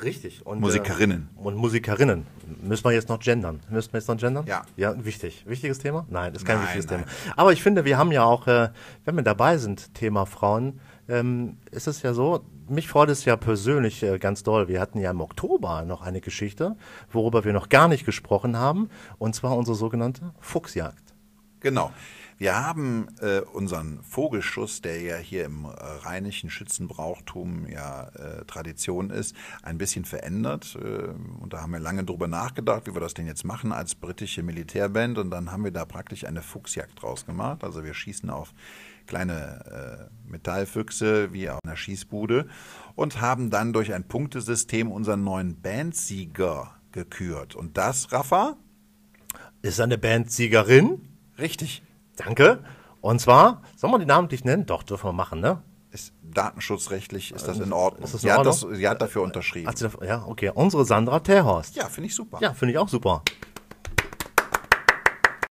Richtig. 0.03 0.47
Und, 0.47 0.61
Musikerinnen. 0.61 1.29
Äh, 1.37 1.41
und 1.41 1.57
Musikerinnen. 1.57 2.27
Müssen 2.63 2.85
wir 2.85 2.93
jetzt 2.93 3.09
noch 3.09 3.19
gendern? 3.19 3.61
Müssen 3.71 3.93
wir 3.93 4.01
jetzt 4.01 4.09
noch 4.09 4.17
gendern? 4.17 4.47
Ja. 4.47 4.63
Ja, 4.77 5.05
wichtig. 5.05 5.45
Wichtiges 5.47 5.79
Thema? 5.79 6.07
Nein, 6.09 6.35
ist 6.35 6.45
kein 6.45 6.57
Nein, 6.57 6.67
wichtiges 6.67 6.91
nein. 6.91 7.05
Thema. 7.05 7.35
Aber 7.37 7.53
ich 7.53 7.63
finde, 7.63 7.85
wir 7.85 7.99
haben 7.99 8.13
ja 8.13 8.25
auch, 8.25 8.47
äh, 8.47 8.71
wenn 9.05 9.17
wir 9.17 9.23
dabei 9.23 9.59
sind, 9.59 9.95
Thema 9.95 10.27
Frauen, 10.27 10.81
ähm, 11.09 11.57
ist 11.71 11.87
es 11.87 12.03
ja 12.03 12.13
so, 12.13 12.45
mich 12.69 12.89
freut 12.89 13.09
es 13.09 13.25
ja 13.25 13.37
persönlich 13.37 14.03
äh, 14.03 14.19
ganz 14.19 14.43
doll. 14.43 14.69
Wir 14.69 14.81
hatten 14.81 14.99
ja 14.99 15.11
im 15.11 15.21
Oktober 15.21 15.85
noch 15.85 16.03
eine 16.03 16.21
Geschichte, 16.21 16.77
worüber 17.11 17.45
wir 17.45 17.53
noch 17.53 17.69
gar 17.69 17.89
nicht 17.89 18.05
gesprochen 18.05 18.57
haben, 18.57 18.91
und 19.19 19.35
zwar 19.35 19.57
unsere 19.57 19.77
sogenannte 19.77 20.33
Fuchsjagd. 20.41 21.15
Genau. 21.61 21.93
Wir 22.39 22.55
haben 22.55 23.09
äh, 23.21 23.41
unseren 23.41 24.01
Vogelschuss, 24.05 24.81
der 24.81 25.01
ja 25.01 25.17
hier 25.17 25.45
im 25.45 25.65
äh, 25.65 25.69
rheinischen 25.69 26.51
Schützenbrauchtum 26.51 27.67
ja 27.67 28.11
äh, 28.11 28.45
Tradition 28.45 29.11
ist, 29.11 29.35
ein 29.65 29.77
bisschen 29.77 30.05
verändert. 30.05 30.79
Äh, 30.81 31.09
und 31.41 31.53
da 31.53 31.63
haben 31.63 31.73
wir 31.73 31.81
lange 31.81 32.05
drüber 32.05 32.29
nachgedacht, 32.29 32.87
wie 32.87 32.95
wir 32.95 33.01
das 33.01 33.15
denn 33.15 33.27
jetzt 33.27 33.45
machen 33.45 33.73
als 33.73 33.97
britische 33.97 34.45
Militärband. 34.45 35.19
Und 35.19 35.33
dann 35.33 35.51
haben 35.51 35.65
wir 35.65 35.73
da 35.73 35.85
praktisch 35.85 36.25
eine 36.25 36.41
Fuchsjagd 36.43 37.03
draus 37.03 37.27
gemacht. 37.27 37.65
Also 37.65 37.83
wir 37.83 37.93
schießen 37.93 38.31
auf 38.31 38.55
kleine 39.09 40.09
äh, 40.09 40.31
Metallfüchse 40.31 41.33
wie 41.33 41.51
auf 41.51 41.59
einer 41.65 41.77
Schießbude 41.77 42.47
und 42.95 43.21
haben 43.21 43.51
dann 43.51 43.73
durch 43.73 43.93
ein 43.93 44.07
Punktesystem 44.07 44.93
unseren 44.93 45.25
neuen 45.25 45.61
Bandsieger 45.61 46.77
gekürt. 46.93 47.57
Und 47.57 47.77
das, 47.77 48.13
Rafa? 48.13 48.57
Ist 49.61 49.81
eine 49.81 49.99
Bandsiegerin? 49.99 51.01
Richtig. 51.37 51.83
Danke. 52.19 52.65
Und 53.01 53.21
zwar, 53.21 53.63
soll 53.77 53.91
man 53.91 54.01
die 54.01 54.07
namentlich 54.07 54.45
nennen? 54.45 54.67
Doch, 54.67 54.83
dürfen 54.83 55.09
wir 55.09 55.13
machen, 55.13 55.41
ne? 55.41 55.63
Ist 55.91 56.13
datenschutzrechtlich 56.23 57.33
ist 57.33 57.49
das 57.49 57.59
in 57.61 57.73
Ordnung. 57.73 58.05
Ist 58.05 58.13
das 58.13 58.23
in 58.23 58.29
sie, 58.29 58.33
hat 58.35 58.45
das, 58.45 58.63
Ordnung? 58.63 58.79
sie 58.79 58.89
hat 58.89 59.01
dafür 59.01 59.23
unterschrieben. 59.23 59.69
Hat 59.69 59.79
sie 59.79 59.89
da, 59.89 60.05
ja, 60.05 60.25
okay. 60.27 60.51
Unsere 60.55 60.85
Sandra 60.85 61.21
Terhorst. 61.21 61.77
ja, 61.77 61.87
finde 61.87 62.09
ich 62.09 62.15
super. 62.15 62.39
Ja, 62.43 62.53
finde 62.53 62.73
ich 62.73 62.79
auch 62.79 62.89
super. 62.89 63.23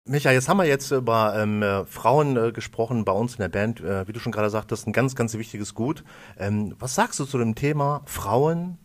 Micha, 0.09 0.31
jetzt 0.31 0.49
haben 0.49 0.59
wir 0.59 0.67
jetzt 0.67 0.91
über 0.93 1.35
ähm, 1.37 1.63
äh, 1.63 1.85
Frauen 1.85 2.37
äh, 2.37 2.53
gesprochen 2.53 3.05
bei 3.05 3.13
uns 3.13 3.35
in 3.35 3.41
der 3.41 3.49
Band. 3.49 3.81
Äh, 3.81 4.07
wie 4.07 4.13
du 4.13 4.21
schon 4.21 4.31
gerade 4.31 4.51
sagtest, 4.51 4.87
ein 4.87 4.93
ganz, 4.93 5.17
ganz 5.17 5.35
wichtiges 5.35 5.75
Gut. 5.75 6.05
Ähm, 6.39 6.77
was 6.79 6.95
sagst 6.95 7.19
du 7.19 7.25
zu 7.25 7.39
dem 7.39 7.55
Thema 7.55 8.03
Frauen 8.05 8.79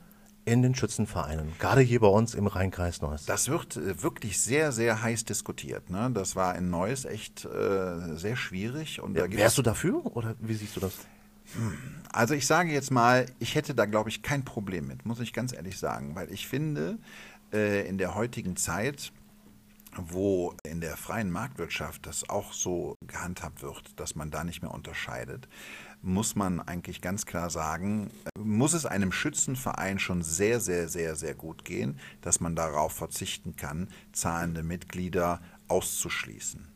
in 0.45 0.61
den 0.61 0.75
Schützenvereinen, 0.75 1.51
gerade 1.59 1.81
hier 1.81 1.99
bei 1.99 2.07
uns 2.07 2.33
im 2.33 2.47
Rheinkreis 2.47 3.01
Neuss? 3.01 3.25
Das 3.25 3.49
wird 3.49 3.77
äh, 3.77 4.01
wirklich 4.01 4.41
sehr, 4.41 4.71
sehr 4.71 5.01
heiß 5.01 5.25
diskutiert. 5.25 5.89
Ne? 5.89 6.09
Das 6.13 6.35
war 6.35 6.55
in 6.55 6.69
Neuss 6.69 7.05
echt 7.05 7.45
äh, 7.45 8.15
sehr 8.15 8.35
schwierig. 8.35 9.01
Und 9.01 9.15
ja, 9.15 9.31
wärst 9.31 9.57
du 9.57 9.61
dafür 9.61 10.05
oder 10.15 10.35
wie 10.39 10.53
siehst 10.53 10.75
du 10.75 10.79
das? 10.79 10.93
Also 12.11 12.33
ich 12.33 12.47
sage 12.47 12.71
jetzt 12.71 12.91
mal, 12.91 13.25
ich 13.39 13.55
hätte 13.55 13.75
da, 13.75 13.85
glaube 13.85 14.09
ich, 14.09 14.21
kein 14.21 14.45
Problem 14.45 14.87
mit, 14.87 15.05
muss 15.05 15.19
ich 15.19 15.33
ganz 15.33 15.53
ehrlich 15.53 15.77
sagen, 15.77 16.15
weil 16.15 16.31
ich 16.31 16.47
finde, 16.47 16.97
äh, 17.53 17.87
in 17.87 17.97
der 17.97 18.15
heutigen 18.15 18.55
Zeit 18.55 19.11
wo 19.97 20.55
in 20.63 20.79
der 20.79 20.95
freien 20.95 21.31
Marktwirtschaft 21.31 22.05
das 22.05 22.29
auch 22.29 22.53
so 22.53 22.95
gehandhabt 23.05 23.61
wird, 23.61 23.99
dass 23.99 24.15
man 24.15 24.31
da 24.31 24.43
nicht 24.43 24.61
mehr 24.61 24.71
unterscheidet, 24.71 25.47
muss 26.01 26.35
man 26.35 26.59
eigentlich 26.59 27.01
ganz 27.01 27.25
klar 27.25 27.49
sagen, 27.49 28.09
muss 28.37 28.73
es 28.73 28.85
einem 28.85 29.11
Schützenverein 29.11 29.99
schon 29.99 30.21
sehr, 30.21 30.59
sehr, 30.59 30.89
sehr, 30.89 31.15
sehr 31.15 31.35
gut 31.35 31.65
gehen, 31.65 31.99
dass 32.21 32.39
man 32.39 32.55
darauf 32.55 32.93
verzichten 32.93 33.55
kann, 33.55 33.89
zahlende 34.11 34.63
Mitglieder 34.63 35.41
auszuschließen. 35.67 36.67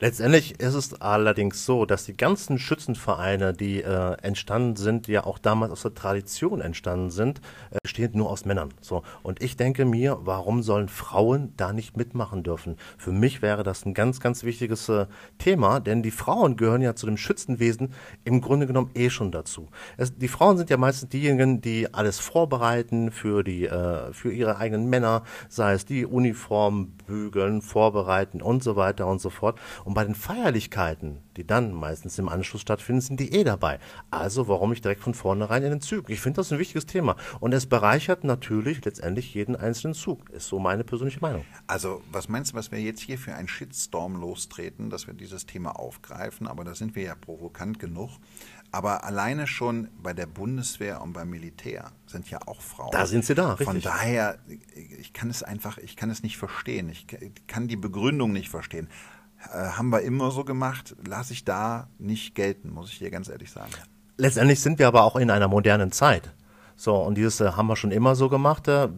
Letztendlich 0.00 0.60
ist 0.60 0.74
es 0.74 1.00
allerdings 1.00 1.66
so, 1.66 1.84
dass 1.84 2.04
die 2.04 2.16
ganzen 2.16 2.58
Schützenvereine, 2.58 3.52
die 3.52 3.82
äh, 3.82 4.16
entstanden 4.22 4.76
sind, 4.76 5.08
ja 5.08 5.24
auch 5.24 5.38
damals 5.38 5.72
aus 5.72 5.82
der 5.82 5.94
Tradition 5.94 6.60
entstanden 6.60 7.10
sind, 7.10 7.40
äh, 7.72 7.78
bestehen 7.82 8.12
nur 8.14 8.30
aus 8.30 8.44
Männern. 8.44 8.72
So 8.80 9.02
und 9.24 9.42
ich 9.42 9.56
denke 9.56 9.84
mir, 9.84 10.18
warum 10.20 10.62
sollen 10.62 10.88
Frauen 10.88 11.52
da 11.56 11.72
nicht 11.72 11.96
mitmachen 11.96 12.44
dürfen? 12.44 12.76
Für 12.96 13.10
mich 13.10 13.42
wäre 13.42 13.64
das 13.64 13.84
ein 13.86 13.94
ganz, 13.94 14.20
ganz 14.20 14.44
wichtiges 14.44 14.88
äh, 14.88 15.06
Thema, 15.38 15.80
denn 15.80 16.04
die 16.04 16.12
Frauen 16.12 16.56
gehören 16.56 16.82
ja 16.82 16.94
zu 16.94 17.06
dem 17.06 17.16
Schützenwesen 17.16 17.92
im 18.22 18.40
Grunde 18.40 18.68
genommen 18.68 18.92
eh 18.94 19.10
schon 19.10 19.32
dazu. 19.32 19.68
Es, 19.96 20.16
die 20.16 20.28
Frauen 20.28 20.58
sind 20.58 20.70
ja 20.70 20.76
meistens 20.76 21.08
diejenigen, 21.08 21.60
die 21.60 21.92
alles 21.92 22.20
vorbereiten 22.20 23.10
für 23.10 23.42
die, 23.42 23.66
äh, 23.66 24.12
für 24.12 24.32
ihre 24.32 24.58
eigenen 24.58 24.88
Männer, 24.88 25.24
sei 25.48 25.72
es 25.72 25.84
die 25.84 26.06
Uniform 26.06 26.92
bügeln, 27.06 27.62
vorbereiten 27.62 28.40
und 28.40 28.62
so 28.62 28.76
weiter 28.76 29.08
und 29.08 29.20
so 29.20 29.30
fort. 29.30 29.58
Und 29.88 29.94
bei 29.94 30.04
den 30.04 30.14
Feierlichkeiten, 30.14 31.22
die 31.38 31.46
dann 31.46 31.72
meistens 31.72 32.18
im 32.18 32.28
Anschluss 32.28 32.60
stattfinden, 32.60 33.00
sind 33.00 33.20
die 33.20 33.32
eh 33.32 33.42
dabei. 33.42 33.78
Also 34.10 34.46
warum 34.46 34.68
nicht 34.68 34.84
direkt 34.84 35.00
von 35.00 35.14
vornherein 35.14 35.62
in 35.62 35.70
den 35.70 35.80
Zug? 35.80 36.10
Ich 36.10 36.20
finde 36.20 36.36
das 36.36 36.52
ein 36.52 36.58
wichtiges 36.58 36.84
Thema. 36.84 37.16
Und 37.40 37.54
es 37.54 37.64
bereichert 37.64 38.22
natürlich 38.22 38.84
letztendlich 38.84 39.32
jeden 39.32 39.56
einzelnen 39.56 39.94
Zug. 39.94 40.28
Ist 40.28 40.48
so 40.48 40.58
meine 40.58 40.84
persönliche 40.84 41.20
Meinung. 41.20 41.46
Also 41.68 42.02
was 42.12 42.28
meinst 42.28 42.52
du, 42.52 42.56
was 42.56 42.70
wir 42.70 42.78
jetzt 42.78 43.00
hier 43.00 43.16
für 43.16 43.34
einen 43.34 43.48
Shitstorm 43.48 44.16
lostreten, 44.16 44.90
dass 44.90 45.06
wir 45.06 45.14
dieses 45.14 45.46
Thema 45.46 45.70
aufgreifen? 45.70 46.48
Aber 46.48 46.64
da 46.64 46.74
sind 46.74 46.94
wir 46.94 47.04
ja 47.04 47.14
provokant 47.14 47.78
genug. 47.78 48.10
Aber 48.70 49.04
alleine 49.04 49.46
schon 49.46 49.88
bei 50.02 50.12
der 50.12 50.26
Bundeswehr 50.26 51.00
und 51.00 51.14
beim 51.14 51.30
Militär 51.30 51.92
sind 52.04 52.28
ja 52.28 52.40
auch 52.44 52.60
Frauen. 52.60 52.90
Da 52.92 53.06
sind 53.06 53.24
sie 53.24 53.34
da, 53.34 53.54
richtig. 53.54 53.66
Von 53.66 53.80
daher, 53.80 54.38
ich 54.98 55.14
kann 55.14 55.30
es 55.30 55.42
einfach, 55.42 55.78
ich 55.78 55.96
kann 55.96 56.10
es 56.10 56.22
nicht 56.22 56.36
verstehen. 56.36 56.90
Ich 56.90 57.06
kann 57.46 57.68
die 57.68 57.76
Begründung 57.76 58.32
nicht 58.32 58.50
verstehen. 58.50 58.88
Äh, 59.52 59.68
haben 59.70 59.90
wir 59.90 60.02
immer 60.02 60.30
so 60.30 60.44
gemacht, 60.44 60.96
lasse 61.06 61.32
ich 61.32 61.44
da 61.44 61.88
nicht 61.98 62.34
gelten, 62.34 62.70
muss 62.70 62.90
ich 62.90 62.98
dir 62.98 63.10
ganz 63.10 63.28
ehrlich 63.28 63.50
sagen. 63.50 63.70
Letztendlich 64.16 64.60
sind 64.60 64.78
wir 64.78 64.88
aber 64.88 65.04
auch 65.04 65.16
in 65.16 65.30
einer 65.30 65.48
modernen 65.48 65.92
Zeit. 65.92 66.34
So, 66.76 66.94
und 66.96 67.16
dieses 67.16 67.40
äh, 67.40 67.52
haben 67.52 67.66
wir 67.66 67.76
schon 67.76 67.90
immer 67.90 68.14
so 68.14 68.28
gemacht, 68.28 68.68
äh, 68.68 68.88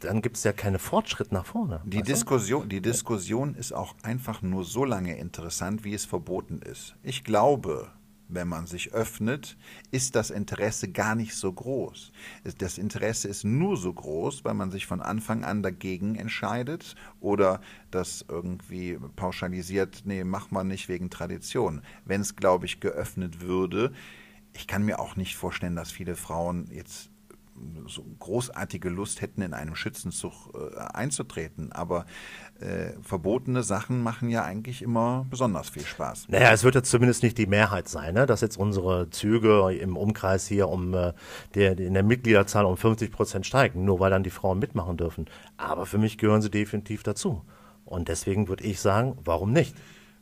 dann 0.00 0.22
gibt 0.22 0.36
es 0.36 0.44
ja 0.44 0.52
keinen 0.52 0.78
Fortschritt 0.78 1.32
nach 1.32 1.46
vorne. 1.46 1.80
Die 1.84 2.02
Diskussion, 2.02 2.68
die 2.68 2.80
Diskussion 2.80 3.54
ist 3.54 3.72
auch 3.72 3.94
einfach 4.02 4.42
nur 4.42 4.64
so 4.64 4.84
lange 4.84 5.16
interessant, 5.16 5.84
wie 5.84 5.94
es 5.94 6.04
verboten 6.04 6.60
ist. 6.60 6.96
Ich 7.02 7.24
glaube, 7.24 7.90
wenn 8.34 8.48
man 8.48 8.66
sich 8.66 8.92
öffnet, 8.92 9.56
ist 9.90 10.16
das 10.16 10.30
Interesse 10.30 10.90
gar 10.90 11.14
nicht 11.14 11.34
so 11.34 11.52
groß. 11.52 12.12
Das 12.58 12.78
Interesse 12.78 13.28
ist 13.28 13.44
nur 13.44 13.76
so 13.76 13.92
groß, 13.92 14.44
weil 14.44 14.54
man 14.54 14.70
sich 14.70 14.86
von 14.86 15.00
Anfang 15.00 15.44
an 15.44 15.62
dagegen 15.62 16.16
entscheidet 16.16 16.96
oder 17.20 17.60
das 17.90 18.24
irgendwie 18.28 18.98
pauschalisiert, 19.16 20.02
nee, 20.04 20.24
mach 20.24 20.50
man 20.50 20.68
nicht 20.68 20.88
wegen 20.88 21.10
Tradition. 21.10 21.82
Wenn 22.04 22.20
es, 22.20 22.36
glaube 22.36 22.66
ich, 22.66 22.80
geöffnet 22.80 23.40
würde, 23.40 23.92
ich 24.54 24.66
kann 24.66 24.84
mir 24.84 24.98
auch 24.98 25.16
nicht 25.16 25.36
vorstellen, 25.36 25.76
dass 25.76 25.90
viele 25.90 26.16
Frauen 26.16 26.68
jetzt 26.70 27.11
so 27.86 28.04
großartige 28.18 28.88
Lust 28.88 29.20
hätten, 29.20 29.42
in 29.42 29.54
einem 29.54 29.74
Schützenzug 29.74 30.32
äh, 30.54 30.78
einzutreten. 30.78 31.72
Aber 31.72 32.06
äh, 32.60 32.92
verbotene 33.02 33.62
Sachen 33.62 34.02
machen 34.02 34.30
ja 34.30 34.44
eigentlich 34.44 34.82
immer 34.82 35.26
besonders 35.30 35.68
viel 35.68 35.84
Spaß. 35.84 36.28
Naja, 36.28 36.52
es 36.52 36.64
wird 36.64 36.74
jetzt 36.74 36.90
zumindest 36.90 37.22
nicht 37.22 37.38
die 37.38 37.46
Mehrheit 37.46 37.88
sein, 37.88 38.14
ne? 38.14 38.26
dass 38.26 38.40
jetzt 38.40 38.56
unsere 38.56 39.10
Züge 39.10 39.72
im 39.74 39.96
Umkreis 39.96 40.46
hier 40.46 40.68
um 40.68 40.94
äh, 40.94 41.12
der, 41.54 41.78
in 41.78 41.94
der 41.94 42.02
Mitgliederzahl 42.02 42.64
um 42.64 42.76
50 42.76 43.12
Prozent 43.12 43.46
steigen, 43.46 43.84
nur 43.84 44.00
weil 44.00 44.10
dann 44.10 44.22
die 44.22 44.30
Frauen 44.30 44.58
mitmachen 44.58 44.96
dürfen. 44.96 45.26
Aber 45.56 45.86
für 45.86 45.98
mich 45.98 46.18
gehören 46.18 46.42
sie 46.42 46.50
definitiv 46.50 47.02
dazu. 47.02 47.42
Und 47.84 48.08
deswegen 48.08 48.48
würde 48.48 48.64
ich 48.64 48.80
sagen, 48.80 49.18
warum 49.24 49.52
nicht? 49.52 49.76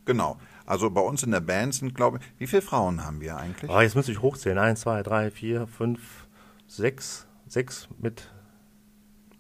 Genau. 0.05 0.39
Also 0.67 0.91
bei 0.91 1.01
uns 1.01 1.23
in 1.23 1.31
der 1.31 1.41
Band 1.41 1.75
sind, 1.75 1.95
glaube 1.95 2.19
ich, 2.19 2.41
wie 2.41 2.47
viele 2.47 2.63
Frauen 2.63 3.05
haben 3.05 3.21
wir 3.21 3.37
eigentlich? 3.37 3.71
Oh, 3.71 3.81
jetzt 3.81 3.97
müsste 3.97 4.13
ich 4.13 4.23
hochzählen. 4.23 4.59
Eins, 4.59 4.81
zwei, 4.81 5.03
drei, 5.03 5.31
vier, 5.31 5.67
fünf, 5.67 6.29
sechs, 6.71 7.27
sechs 7.47 7.89
mit 7.99 8.31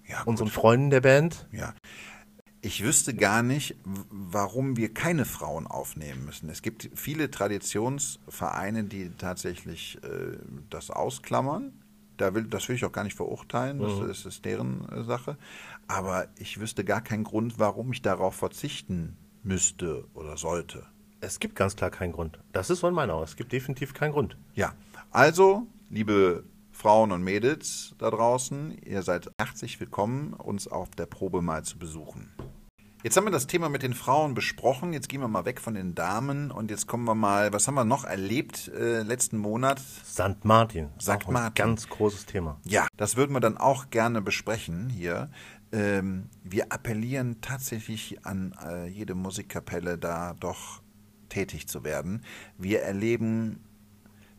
ja, 0.06 0.22
unseren 0.24 0.48
Freunden 0.48 0.90
der 0.90 1.00
Band. 1.00 1.46
Ja. 1.52 1.74
Ich 2.62 2.84
wüsste 2.84 3.14
gar 3.14 3.42
nicht, 3.42 3.76
warum 3.84 4.76
wir 4.76 4.92
keine 4.92 5.24
Frauen 5.24 5.66
aufnehmen 5.66 6.26
müssen. 6.26 6.50
Es 6.50 6.60
gibt 6.60 6.90
viele 6.94 7.30
Traditionsvereine, 7.30 8.84
die 8.84 9.10
tatsächlich 9.16 9.98
äh, 10.02 10.36
das 10.68 10.90
ausklammern. 10.90 11.72
Da 12.18 12.34
will, 12.34 12.44
das 12.44 12.68
will 12.68 12.76
ich 12.76 12.84
auch 12.84 12.92
gar 12.92 13.04
nicht 13.04 13.16
verurteilen, 13.16 13.78
das, 13.78 13.94
mhm. 13.94 14.08
das 14.08 14.26
ist 14.26 14.44
deren 14.44 14.86
äh, 14.90 15.04
Sache. 15.04 15.38
Aber 15.88 16.28
ich 16.36 16.60
wüsste 16.60 16.84
gar 16.84 17.00
keinen 17.00 17.24
Grund, 17.24 17.58
warum 17.58 17.92
ich 17.92 18.02
darauf 18.02 18.34
verzichten 18.34 19.16
müsste 19.42 20.04
oder 20.12 20.36
sollte. 20.36 20.84
Es 21.22 21.40
gibt 21.40 21.56
ganz 21.56 21.76
klar 21.76 21.90
keinen 21.90 22.12
Grund. 22.12 22.38
Das 22.52 22.68
ist 22.68 22.80
so 22.80 22.90
meiner. 22.90 23.22
Es 23.22 23.36
gibt 23.36 23.52
definitiv 23.52 23.94
keinen 23.94 24.12
Grund. 24.12 24.36
Ja, 24.54 24.74
also, 25.10 25.66
liebe 25.88 26.44
Frauen 26.80 27.12
und 27.12 27.22
Mädels 27.22 27.94
da 27.98 28.08
draußen, 28.08 28.78
ihr 28.86 29.02
seid 29.02 29.30
herzlich 29.38 29.78
willkommen, 29.80 30.32
uns 30.32 30.66
auf 30.66 30.88
der 30.92 31.04
Probe 31.04 31.42
mal 31.42 31.62
zu 31.62 31.78
besuchen. 31.78 32.32
Jetzt 33.02 33.18
haben 33.18 33.26
wir 33.26 33.30
das 33.30 33.46
Thema 33.46 33.68
mit 33.68 33.82
den 33.82 33.92
Frauen 33.92 34.32
besprochen. 34.32 34.94
Jetzt 34.94 35.10
gehen 35.10 35.20
wir 35.20 35.28
mal 35.28 35.44
weg 35.44 35.60
von 35.60 35.74
den 35.74 35.94
Damen 35.94 36.50
und 36.50 36.70
jetzt 36.70 36.86
kommen 36.86 37.04
wir 37.04 37.14
mal, 37.14 37.52
was 37.52 37.68
haben 37.68 37.74
wir 37.74 37.84
noch 37.84 38.04
erlebt 38.04 38.68
äh, 38.68 39.02
letzten 39.02 39.36
Monat? 39.36 39.78
St. 39.78 40.42
Martin. 40.44 40.88
St. 40.98 41.28
Martin. 41.28 41.66
Ganz 41.66 41.86
großes 41.86 42.24
Thema. 42.24 42.58
Ja, 42.64 42.86
das 42.96 43.14
würden 43.14 43.34
wir 43.34 43.40
dann 43.40 43.58
auch 43.58 43.90
gerne 43.90 44.22
besprechen 44.22 44.88
hier. 44.88 45.30
Ähm, 45.72 46.30
wir 46.44 46.72
appellieren 46.72 47.42
tatsächlich 47.42 48.24
an 48.24 48.54
äh, 48.66 48.86
jede 48.86 49.14
Musikkapelle, 49.14 49.98
da 49.98 50.32
doch 50.32 50.80
tätig 51.28 51.68
zu 51.68 51.84
werden. 51.84 52.22
Wir 52.56 52.80
erleben 52.80 53.60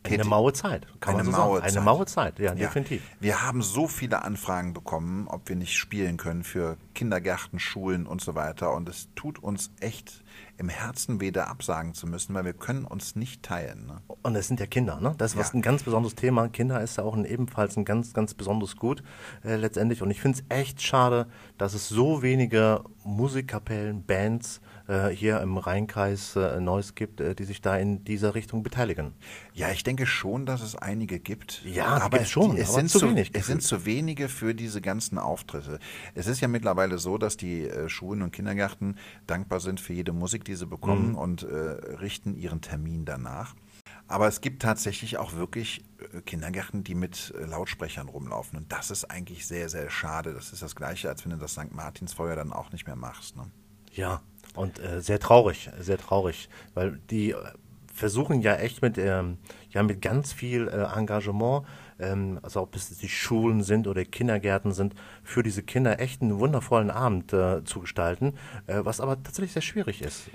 eine 0.04 0.24
maue 0.24 0.52
Zeit, 0.52 0.86
kann 1.00 1.14
eine 1.14 1.24
man 1.24 1.32
so 1.32 1.40
maue 1.40 1.60
sagen. 1.60 1.70
Eine 1.70 1.80
maue 1.80 2.06
Zeit, 2.06 2.38
ja, 2.38 2.46
ja, 2.46 2.54
definitiv. 2.54 3.02
Wir 3.20 3.42
haben 3.42 3.62
so 3.62 3.86
viele 3.88 4.22
Anfragen 4.22 4.72
bekommen, 4.72 5.28
ob 5.28 5.48
wir 5.48 5.56
nicht 5.56 5.76
spielen 5.76 6.16
können 6.16 6.44
für 6.44 6.76
Kindergärten, 6.94 7.58
Schulen 7.58 8.06
und 8.06 8.20
so 8.20 8.34
weiter. 8.34 8.74
Und 8.74 8.88
es 8.88 9.08
tut 9.14 9.38
uns 9.38 9.70
echt 9.80 10.22
im 10.58 10.68
Herzen 10.68 11.20
weh, 11.20 11.30
da 11.30 11.44
absagen 11.44 11.94
zu 11.94 12.06
müssen, 12.06 12.34
weil 12.34 12.44
wir 12.44 12.52
können 12.52 12.84
uns 12.84 13.16
nicht 13.16 13.42
teilen. 13.42 13.86
Ne? 13.86 14.02
Und 14.22 14.36
es 14.36 14.48
sind 14.48 14.60
ja 14.60 14.66
Kinder, 14.66 15.00
ne? 15.00 15.14
Das 15.18 15.34
ist 15.34 15.52
ja. 15.52 15.58
ein 15.58 15.62
ganz 15.62 15.82
besonderes 15.82 16.14
Thema. 16.14 16.48
Kinder 16.48 16.80
ist 16.80 16.98
ja 16.98 17.04
auch 17.04 17.14
ein, 17.14 17.24
ebenfalls 17.24 17.76
ein 17.76 17.84
ganz, 17.84 18.12
ganz 18.12 18.34
besonderes 18.34 18.76
Gut 18.76 19.02
äh, 19.44 19.56
letztendlich. 19.56 20.02
Und 20.02 20.10
ich 20.10 20.20
finde 20.20 20.38
es 20.38 20.56
echt 20.56 20.82
schade, 20.82 21.26
dass 21.58 21.74
es 21.74 21.88
so 21.88 22.22
wenige 22.22 22.84
Musikkapellen, 23.04 24.04
Bands 24.04 24.60
hier 25.10 25.40
im 25.40 25.56
Rheinkreis 25.56 26.36
äh, 26.36 26.60
Neuss 26.60 26.94
gibt, 26.94 27.20
äh, 27.20 27.34
die 27.34 27.44
sich 27.44 27.60
da 27.60 27.76
in 27.76 28.04
dieser 28.04 28.34
Richtung 28.34 28.62
beteiligen. 28.62 29.14
Ja, 29.54 29.70
ich 29.70 29.84
denke 29.84 30.06
schon, 30.06 30.46
dass 30.46 30.60
es 30.60 30.76
einige 30.76 31.18
gibt. 31.18 31.62
Ja, 31.64 31.86
aber 31.86 32.20
es, 32.20 32.30
schon. 32.30 32.56
Es, 32.56 32.74
sind 32.74 32.90
zu 32.90 33.00
wenig. 33.02 33.30
Es 33.32 33.46
sind 33.46 33.62
zu 33.62 33.84
wenige 33.86 34.28
für 34.28 34.54
diese 34.54 34.80
ganzen 34.80 35.18
Auftritte. 35.18 35.78
Es 36.14 36.26
ist 36.26 36.40
ja 36.40 36.48
mittlerweile 36.48 36.98
so, 36.98 37.18
dass 37.18 37.36
die 37.36 37.68
äh, 37.68 37.88
Schulen 37.88 38.22
und 38.22 38.32
Kindergärten 38.32 38.98
dankbar 39.26 39.60
sind 39.60 39.80
für 39.80 39.92
jede 39.92 40.12
Musik, 40.12 40.44
die 40.44 40.56
sie 40.56 40.66
bekommen 40.66 41.10
mhm. 41.10 41.18
und 41.18 41.42
äh, 41.42 41.46
richten 41.46 42.34
ihren 42.34 42.60
Termin 42.60 43.04
danach. 43.04 43.54
Aber 44.08 44.28
es 44.28 44.40
gibt 44.40 44.62
tatsächlich 44.62 45.16
auch 45.16 45.34
wirklich 45.34 45.84
äh, 46.12 46.20
Kindergärten, 46.20 46.84
die 46.84 46.94
mit 46.94 47.32
Lautsprechern 47.38 48.08
rumlaufen. 48.08 48.58
Und 48.58 48.72
das 48.72 48.90
ist 48.90 49.04
eigentlich 49.04 49.46
sehr, 49.46 49.68
sehr 49.68 49.88
schade. 49.90 50.34
Das 50.34 50.52
ist 50.52 50.62
das 50.62 50.76
Gleiche, 50.76 51.08
als 51.08 51.24
wenn 51.24 51.30
du 51.30 51.38
das 51.38 51.52
St. 51.52 51.72
Martinsfeuer 51.72 52.36
dann 52.36 52.52
auch 52.52 52.72
nicht 52.72 52.86
mehr 52.86 52.96
machst. 52.96 53.36
Ne? 53.36 53.50
Ja, 53.94 54.22
und 54.54 54.78
äh, 54.78 55.00
sehr 55.00 55.18
traurig, 55.18 55.70
sehr 55.78 55.98
traurig, 55.98 56.48
weil 56.74 56.98
die 57.10 57.34
versuchen 57.92 58.40
ja 58.40 58.56
echt 58.56 58.82
mit, 58.82 58.98
ähm, 58.98 59.38
ja, 59.70 59.82
mit 59.82 60.00
ganz 60.00 60.32
viel 60.32 60.68
äh, 60.68 60.98
Engagement, 60.98 61.66
ähm, 61.98 62.40
also 62.42 62.62
ob 62.62 62.74
es 62.74 62.96
die 62.98 63.08
Schulen 63.08 63.62
sind 63.62 63.86
oder 63.86 64.04
Kindergärten 64.04 64.72
sind, 64.72 64.94
für 65.22 65.42
diese 65.42 65.62
Kinder 65.62 66.00
echt 66.00 66.22
einen 66.22 66.38
wundervollen 66.38 66.90
Abend 66.90 67.32
äh, 67.32 67.62
zu 67.64 67.80
gestalten, 67.80 68.34
äh, 68.66 68.80
was 68.82 69.00
aber 69.00 69.22
tatsächlich 69.22 69.52
sehr 69.52 69.62
schwierig 69.62 70.02
ist. 70.02 70.30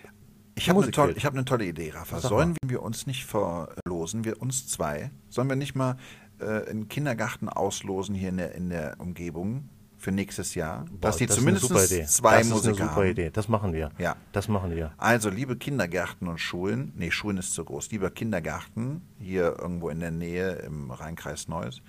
Ich 0.56 0.70
habe 0.70 0.78
eine, 0.78 0.86
Musik 0.86 0.96
toll, 0.96 1.06
fehlt. 1.08 1.18
ich 1.18 1.26
hab 1.26 1.34
eine 1.34 1.46
tolle 1.46 1.66
Idee, 1.66 1.92
Rafa. 1.94 2.20
Sollen 2.20 2.56
wir 2.66 2.82
uns 2.82 3.06
nicht 3.06 3.26
verlosen, 3.26 4.24
wir 4.24 4.42
uns 4.42 4.68
zwei, 4.68 5.12
sollen 5.30 5.50
wir 5.50 5.56
nicht 5.56 5.76
mal 5.76 5.98
äh, 6.40 6.70
einen 6.70 6.88
Kindergarten 6.88 7.50
auslosen 7.50 8.16
hier 8.16 8.30
in 8.30 8.38
der, 8.38 8.56
in 8.56 8.70
der 8.70 8.96
Umgebung 9.00 9.70
für 9.98 10.12
nächstes 10.12 10.56
Jahr? 10.56 10.86
dass 11.02 11.18
die 11.18 11.26
das 11.26 11.38
zumindest 11.38 11.72
ist 11.72 12.16
zwei 12.16 12.38
das 12.38 12.48
ist 12.48 12.54
Musiker 12.54 12.76
eine 12.76 12.78
super 12.78 12.96
haben. 12.96 13.08
Idee. 13.08 13.30
Das 13.32 13.48
machen 13.48 13.74
wir. 13.74 13.92
Ja. 13.98 14.16
Das 14.32 14.48
machen 14.48 14.76
wir. 14.76 14.94
Also, 14.98 15.30
liebe 15.30 15.58
Kindergärten 15.58 16.28
und 16.28 16.40
Schulen, 16.40 16.94
nee, 16.96 17.12
Schulen 17.12 17.38
ist 17.38 17.54
zu 17.54 17.66
groß, 17.66 17.92
lieber 17.92 18.10
Kindergarten, 18.10 19.02
hier 19.20 19.58
irgendwo 19.60 19.90
in 19.90 20.00
der 20.00 20.12
Nähe 20.12 20.54
im 20.66 20.92
Rheinkreis 20.92 21.48
Neuss, 21.48 21.82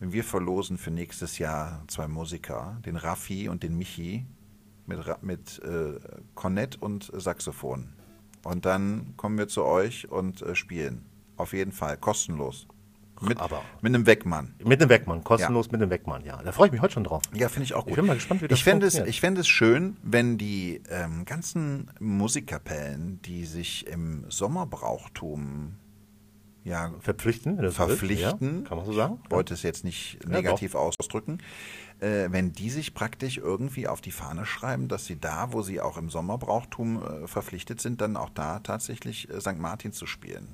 wir 0.00 0.24
verlosen 0.24 0.78
für 0.78 0.90
nächstes 0.90 1.38
Jahr 1.38 1.84
zwei 1.88 2.08
Musiker, 2.08 2.80
den 2.84 2.96
Raffi 2.96 3.48
und 3.48 3.62
den 3.62 3.76
Michi, 3.78 4.26
mit, 4.86 5.00
mit 5.22 5.62
äh, 5.62 5.98
Kornett 6.34 6.80
und 6.80 7.10
Saxophon. 7.14 7.88
Und 8.42 8.66
dann 8.66 9.14
kommen 9.16 9.38
wir 9.38 9.48
zu 9.48 9.64
euch 9.64 10.10
und 10.10 10.42
äh, 10.42 10.54
spielen. 10.54 11.06
Auf 11.36 11.52
jeden 11.52 11.72
Fall, 11.72 11.96
kostenlos. 11.96 12.66
Mit, 13.20 13.38
Aber- 13.40 13.62
mit 13.80 13.94
einem 13.94 14.06
Wegmann. 14.06 14.54
Mit 14.64 14.80
dem 14.80 14.88
Wegmann, 14.88 15.22
kostenlos 15.24 15.70
mit 15.70 15.80
dem 15.80 15.90
Wegmann, 15.90 16.24
ja. 16.24 16.42
Da 16.42 16.52
freue 16.52 16.66
ich 16.66 16.72
mich 16.72 16.80
heute 16.82 16.94
schon 16.94 17.04
drauf. 17.04 17.22
Ja, 17.32 17.48
finde 17.48 17.64
ich 17.64 17.74
auch 17.74 17.84
gut. 17.84 17.90
Ich 17.90 17.96
bin 17.96 18.06
mal 18.06 18.14
gespannt, 18.14 18.42
wie 18.42 18.48
das 18.48 18.58
ich 18.58 18.64
fände 18.64 18.86
es, 18.86 18.94
ich 18.98 19.20
fände 19.20 19.40
es 19.40 19.48
schön, 19.48 19.96
wenn 20.02 20.36
die 20.36 20.82
ähm, 20.90 21.24
ganzen 21.24 21.90
Musikkapellen, 22.00 23.22
die 23.22 23.44
sich 23.46 23.86
im 23.86 24.24
Sommerbrauchtum 24.28 25.76
ja, 26.64 26.92
Verpflichten, 27.00 27.70
verpflichten, 27.72 28.62
Ja, 28.62 28.68
kann 28.68 28.78
man 28.78 28.86
so 28.86 28.94
sagen? 28.94 29.18
ich 29.24 29.30
wollte 29.30 29.52
es 29.52 29.62
jetzt 29.62 29.84
nicht 29.84 30.18
Ja, 30.24 30.30
negativ 30.30 30.74
ausdrücken, 30.74 31.38
äh, 32.00 32.28
wenn 32.30 32.52
die 32.52 32.70
sich 32.70 32.94
praktisch 32.94 33.36
irgendwie 33.36 33.86
auf 33.86 34.00
die 34.00 34.10
Fahne 34.12 34.46
schreiben, 34.46 34.88
dass 34.88 35.04
sie 35.04 35.20
da, 35.20 35.52
wo 35.52 35.60
sie 35.60 35.82
auch 35.82 35.98
im 35.98 36.08
Sommerbrauchtum 36.08 37.02
äh, 37.24 37.26
verpflichtet 37.28 37.82
sind, 37.82 38.00
dann 38.00 38.16
auch 38.16 38.30
da 38.30 38.60
tatsächlich 38.60 39.28
äh, 39.28 39.40
St. 39.42 39.58
Martin 39.58 39.92
zu 39.92 40.06
spielen. 40.06 40.48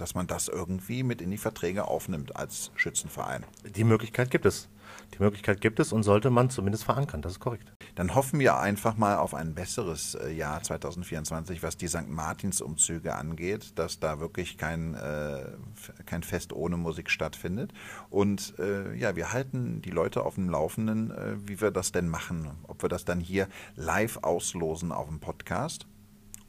Dass 0.00 0.14
man 0.14 0.26
das 0.26 0.48
irgendwie 0.48 1.02
mit 1.02 1.20
in 1.20 1.30
die 1.30 1.36
Verträge 1.36 1.86
aufnimmt 1.86 2.34
als 2.34 2.72
Schützenverein. 2.74 3.44
Die 3.76 3.84
Möglichkeit 3.84 4.30
gibt 4.30 4.46
es. 4.46 4.68
Die 5.14 5.22
Möglichkeit 5.22 5.60
gibt 5.60 5.78
es 5.78 5.92
und 5.92 6.02
sollte 6.02 6.30
man 6.30 6.48
zumindest 6.48 6.84
verankern. 6.84 7.20
Das 7.20 7.32
ist 7.32 7.40
korrekt. 7.40 7.70
Dann 7.96 8.14
hoffen 8.14 8.40
wir 8.40 8.58
einfach 8.58 8.96
mal 8.96 9.16
auf 9.18 9.34
ein 9.34 9.54
besseres 9.54 10.14
äh, 10.14 10.30
Jahr 10.30 10.62
2024, 10.62 11.62
was 11.62 11.76
die 11.76 11.88
St. 11.88 12.08
Martins-Umzüge 12.08 13.14
angeht, 13.14 13.78
dass 13.78 14.00
da 14.00 14.20
wirklich 14.20 14.56
kein, 14.56 14.94
äh, 14.94 15.42
kein 16.06 16.22
Fest 16.22 16.52
ohne 16.54 16.78
Musik 16.78 17.10
stattfindet. 17.10 17.72
Und 18.08 18.54
äh, 18.58 18.94
ja, 18.94 19.16
wir 19.16 19.32
halten 19.32 19.82
die 19.82 19.90
Leute 19.90 20.22
auf 20.22 20.36
dem 20.36 20.48
Laufenden, 20.48 21.10
äh, 21.10 21.36
wie 21.46 21.60
wir 21.60 21.70
das 21.70 21.92
denn 21.92 22.08
machen. 22.08 22.50
Ob 22.66 22.82
wir 22.82 22.88
das 22.88 23.04
dann 23.04 23.20
hier 23.20 23.48
live 23.76 24.18
auslosen 24.22 24.92
auf 24.92 25.08
dem 25.08 25.20
Podcast. 25.20 25.86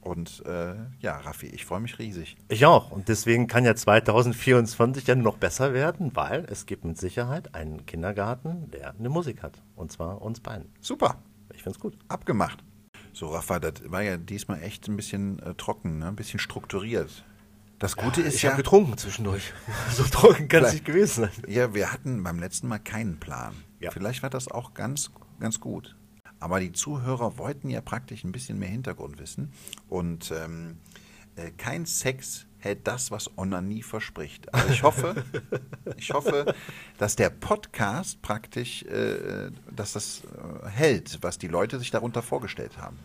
Und 0.01 0.43
äh, 0.47 0.73
ja, 0.99 1.17
Raffi, 1.17 1.47
ich 1.47 1.65
freue 1.65 1.79
mich 1.79 1.99
riesig. 1.99 2.35
Ich 2.49 2.65
auch. 2.65 2.91
Und 2.91 3.07
deswegen 3.07 3.47
kann 3.47 3.65
ja 3.65 3.75
2024 3.75 5.05
ja 5.05 5.15
nur 5.15 5.25
noch 5.25 5.37
besser 5.37 5.73
werden, 5.73 6.15
weil 6.15 6.45
es 6.49 6.65
gibt 6.65 6.85
mit 6.85 6.97
Sicherheit 6.97 7.53
einen 7.53 7.85
Kindergarten, 7.85 8.69
der 8.71 8.95
eine 8.97 9.09
Musik 9.09 9.43
hat. 9.43 9.61
Und 9.75 9.91
zwar 9.91 10.21
uns 10.21 10.39
beiden. 10.39 10.69
Super, 10.79 11.21
Ich 11.53 11.61
finde 11.61 11.77
es 11.77 11.79
gut. 11.79 11.97
abgemacht. 12.07 12.63
So, 13.13 13.27
Rafa, 13.27 13.59
das 13.59 13.73
war 13.91 14.01
ja 14.01 14.17
diesmal 14.17 14.63
echt 14.63 14.87
ein 14.87 14.95
bisschen 14.95 15.39
äh, 15.39 15.53
trocken, 15.53 15.99
ne? 15.99 16.07
ein 16.07 16.15
bisschen 16.15 16.39
strukturiert. 16.39 17.23
Das 17.77 17.95
Gute 17.95 18.21
ist 18.21 18.35
ich 18.35 18.43
ja. 18.43 18.51
habe 18.51 18.61
getrunken 18.61 18.97
zwischendurch. 18.97 19.53
so 19.91 20.03
trocken 20.03 20.47
kann 20.47 20.63
es 20.63 20.73
nicht 20.73 20.85
gewesen 20.85 21.25
sein. 21.25 21.31
Ja, 21.47 21.73
wir 21.73 21.91
hatten 21.91 22.23
beim 22.23 22.39
letzten 22.39 22.67
Mal 22.67 22.79
keinen 22.79 23.19
Plan. 23.19 23.53
Ja. 23.79 23.91
Vielleicht 23.91 24.23
war 24.23 24.29
das 24.29 24.47
auch 24.47 24.73
ganz, 24.73 25.11
ganz 25.39 25.59
gut. 25.59 25.95
Aber 26.41 26.59
die 26.59 26.73
Zuhörer 26.73 27.37
wollten 27.37 27.69
ja 27.69 27.79
praktisch 27.81 28.23
ein 28.23 28.31
bisschen 28.31 28.59
mehr 28.59 28.69
Hintergrund 28.69 29.19
wissen. 29.19 29.53
Und 29.87 30.31
ähm, 30.31 30.77
äh, 31.35 31.51
kein 31.51 31.85
Sex 31.85 32.47
hält 32.57 32.87
das, 32.87 33.11
was 33.11 33.37
Onanie 33.37 33.83
verspricht. 33.83 34.53
Also 34.53 34.69
ich 34.69 34.83
hoffe, 34.83 35.23
ich 35.97 36.11
hoffe, 36.11 36.53
dass 36.97 37.15
der 37.15 37.29
Podcast 37.29 38.21
praktisch, 38.23 38.83
äh, 38.83 39.51
dass 39.71 39.93
das 39.93 40.23
äh, 40.63 40.67
hält, 40.67 41.19
was 41.21 41.37
die 41.37 41.47
Leute 41.47 41.79
sich 41.79 41.91
darunter 41.91 42.23
vorgestellt 42.23 42.77
haben. 42.79 42.97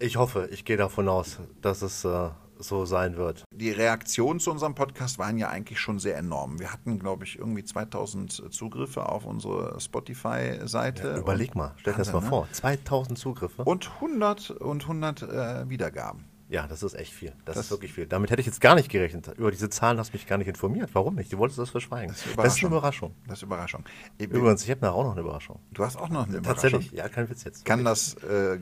Ich 0.00 0.16
hoffe, 0.16 0.48
ich 0.50 0.64
gehe 0.64 0.76
davon 0.76 1.08
aus, 1.08 1.38
dass 1.60 1.82
es 1.82 2.04
äh, 2.04 2.30
so 2.62 2.84
sein 2.84 3.16
wird. 3.16 3.44
Die 3.54 3.70
Reaktionen 3.70 4.40
zu 4.40 4.50
unserem 4.50 4.74
Podcast 4.74 5.18
waren 5.18 5.38
ja 5.38 5.48
eigentlich 5.48 5.80
schon 5.80 5.98
sehr 5.98 6.16
enorm. 6.16 6.58
Wir 6.58 6.72
hatten, 6.72 6.98
glaube 6.98 7.24
ich, 7.24 7.38
irgendwie 7.38 7.64
2000 7.64 8.52
Zugriffe 8.52 9.08
auf 9.08 9.26
unsere 9.26 9.80
Spotify-Seite. 9.80 11.16
Überleg 11.16 11.54
mal, 11.54 11.74
stell 11.78 11.92
dir 11.94 11.98
das 11.98 12.12
mal 12.12 12.20
ne? 12.20 12.28
vor. 12.28 12.48
2000 12.52 13.18
Zugriffe. 13.18 13.64
Und 13.64 13.90
100 13.96 14.50
und 14.50 14.82
100 14.82 15.22
äh, 15.22 15.68
Wiedergaben. 15.68 16.24
Ja, 16.48 16.66
das 16.66 16.82
ist 16.82 16.92
echt 16.92 17.14
viel. 17.14 17.32
Das, 17.46 17.54
Das- 17.56 17.64
ist 17.66 17.70
wirklich 17.70 17.94
viel. 17.94 18.06
Damit 18.06 18.30
hätte 18.30 18.40
ich 18.40 18.46
jetzt 18.46 18.60
gar 18.60 18.74
nicht 18.74 18.90
gerechnet. 18.90 19.26
Über 19.38 19.50
diese 19.50 19.70
Zahlen 19.70 19.98
hast 19.98 20.12
du 20.12 20.16
mich 20.18 20.26
gar 20.26 20.36
nicht 20.36 20.48
informiert. 20.48 20.90
Warum 20.92 21.14
nicht? 21.14 21.32
Du 21.32 21.38
wolltest 21.38 21.58
das 21.58 21.70
verschweigen. 21.70 22.14
Das 22.14 22.26
ist, 22.26 22.62
eine 22.62 22.74
Überraschung. 22.74 23.14
Das 23.26 23.38
ist 23.38 23.42
Überraschung. 23.42 23.84
Übrigens, 24.18 24.62
ich 24.62 24.70
habe 24.70 24.82
nachher 24.82 24.94
auch 24.94 25.04
noch 25.04 25.12
eine 25.12 25.22
Überraschung. 25.22 25.60
Du 25.72 25.82
hast 25.82 25.96
auch 25.96 26.10
noch 26.10 26.28
eine 26.28 26.42
Tatsächlich. 26.42 26.92
Überraschung. 26.92 26.98
Ja, 26.98 27.08
kein 27.08 27.30
Witz 27.30 27.44
jetzt. 27.44 27.64
Kann 27.64 27.84
das, 27.84 28.14
äh, 28.16 28.58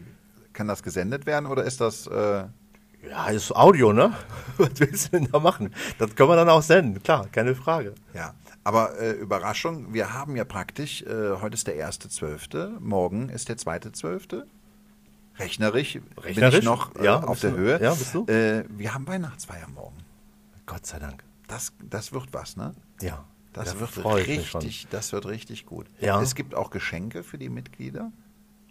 kann 0.52 0.68
das 0.68 0.84
gesendet 0.84 1.26
werden 1.26 1.46
oder 1.46 1.64
ist 1.64 1.80
das... 1.80 2.06
Äh, 2.06 2.44
Ja, 3.08 3.28
ist 3.28 3.54
Audio, 3.54 3.92
ne? 3.92 4.14
Was 4.58 4.70
willst 4.76 5.06
du 5.12 5.18
denn 5.18 5.28
da 5.30 5.38
machen? 5.38 5.74
Das 5.98 6.14
können 6.14 6.28
wir 6.28 6.36
dann 6.36 6.48
auch 6.48 6.62
senden. 6.62 7.02
Klar, 7.02 7.26
keine 7.32 7.54
Frage. 7.54 7.94
ja, 8.14 8.34
aber 8.62 8.98
äh, 9.00 9.12
Überraschung, 9.12 9.94
wir 9.94 10.12
haben 10.12 10.36
ja 10.36 10.44
praktisch, 10.44 11.02
äh, 11.02 11.36
heute 11.40 11.54
ist 11.54 11.66
der 11.66 11.76
1.12., 11.90 12.78
morgen 12.80 13.28
ist 13.30 13.48
der 13.48 13.56
2.12., 13.56 14.42
Rechnerisch, 15.38 15.94
bin 15.94 16.02
ich 16.18 16.24
Rechnerisch? 16.26 16.64
noch 16.64 16.94
äh, 16.96 17.04
Ja, 17.04 17.22
auf 17.22 17.40
der 17.40 17.52
du? 17.52 17.56
Höhe. 17.56 17.82
Ja, 17.82 17.94
bist 17.94 18.14
du? 18.14 18.26
Äh, 18.26 18.64
wir 18.68 18.92
haben 18.92 19.06
Weihnachtsfeier 19.06 19.68
morgen. 19.74 19.96
Gott 20.66 20.84
sei 20.84 20.98
Dank. 20.98 21.24
Das, 21.48 21.72
das 21.82 22.12
wird 22.12 22.32
was, 22.32 22.56
ne? 22.56 22.74
Ja. 23.00 23.24
Das 23.54 23.72
da 23.72 23.80
wird 23.80 24.04
richtig, 24.28 24.86
das 24.90 25.12
wird 25.12 25.26
richtig 25.26 25.64
gut. 25.66 25.86
Ja. 25.98 26.20
Es 26.20 26.34
gibt 26.34 26.54
auch 26.54 26.70
Geschenke 26.70 27.22
für 27.24 27.38
die 27.38 27.48
Mitglieder. 27.48 28.12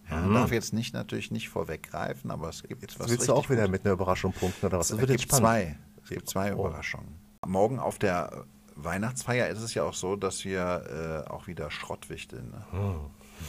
Ja, 0.10 0.28
Darf 0.28 0.52
jetzt 0.52 0.74
nicht 0.74 0.94
natürlich 0.94 1.30
nicht 1.32 1.50
vorweggreifen, 1.50 2.32
aber 2.32 2.50
es 2.50 2.64
gibt 2.64 2.82
was 2.82 2.90
Jetzt 2.90 3.00
willst 3.00 3.12
richtig 3.12 3.28
du 3.28 3.34
auch 3.34 3.50
wieder 3.50 3.68
mit 3.68 3.86
einer 3.86 3.94
Überraschung 3.94 4.34
punkten 4.34 4.66
oder 4.66 4.80
was? 4.80 4.90
Es 4.92 4.98
wird 5.00 5.10
jetzt 5.12 5.22
gibt 5.22 5.34
spannend. 5.36 5.46
zwei. 5.48 5.78
Es 6.04 6.10
gibt 6.10 6.30
zwei 6.30 6.56
Oh. 6.56 6.66
Überraschungen. 6.66 7.20
Morgen 7.46 7.80
auf 7.80 8.00
der 8.00 8.46
Weihnachtsfeier 8.76 9.50
ist 9.50 9.62
es 9.62 9.74
ja 9.74 9.84
auch 9.84 9.94
so, 9.94 10.16
dass 10.16 10.46
wir 10.46 11.26
äh, 11.28 11.30
auch 11.30 11.48
wieder 11.48 11.70
Schrottwichteln. 11.70 12.50
Ne? 12.52 12.96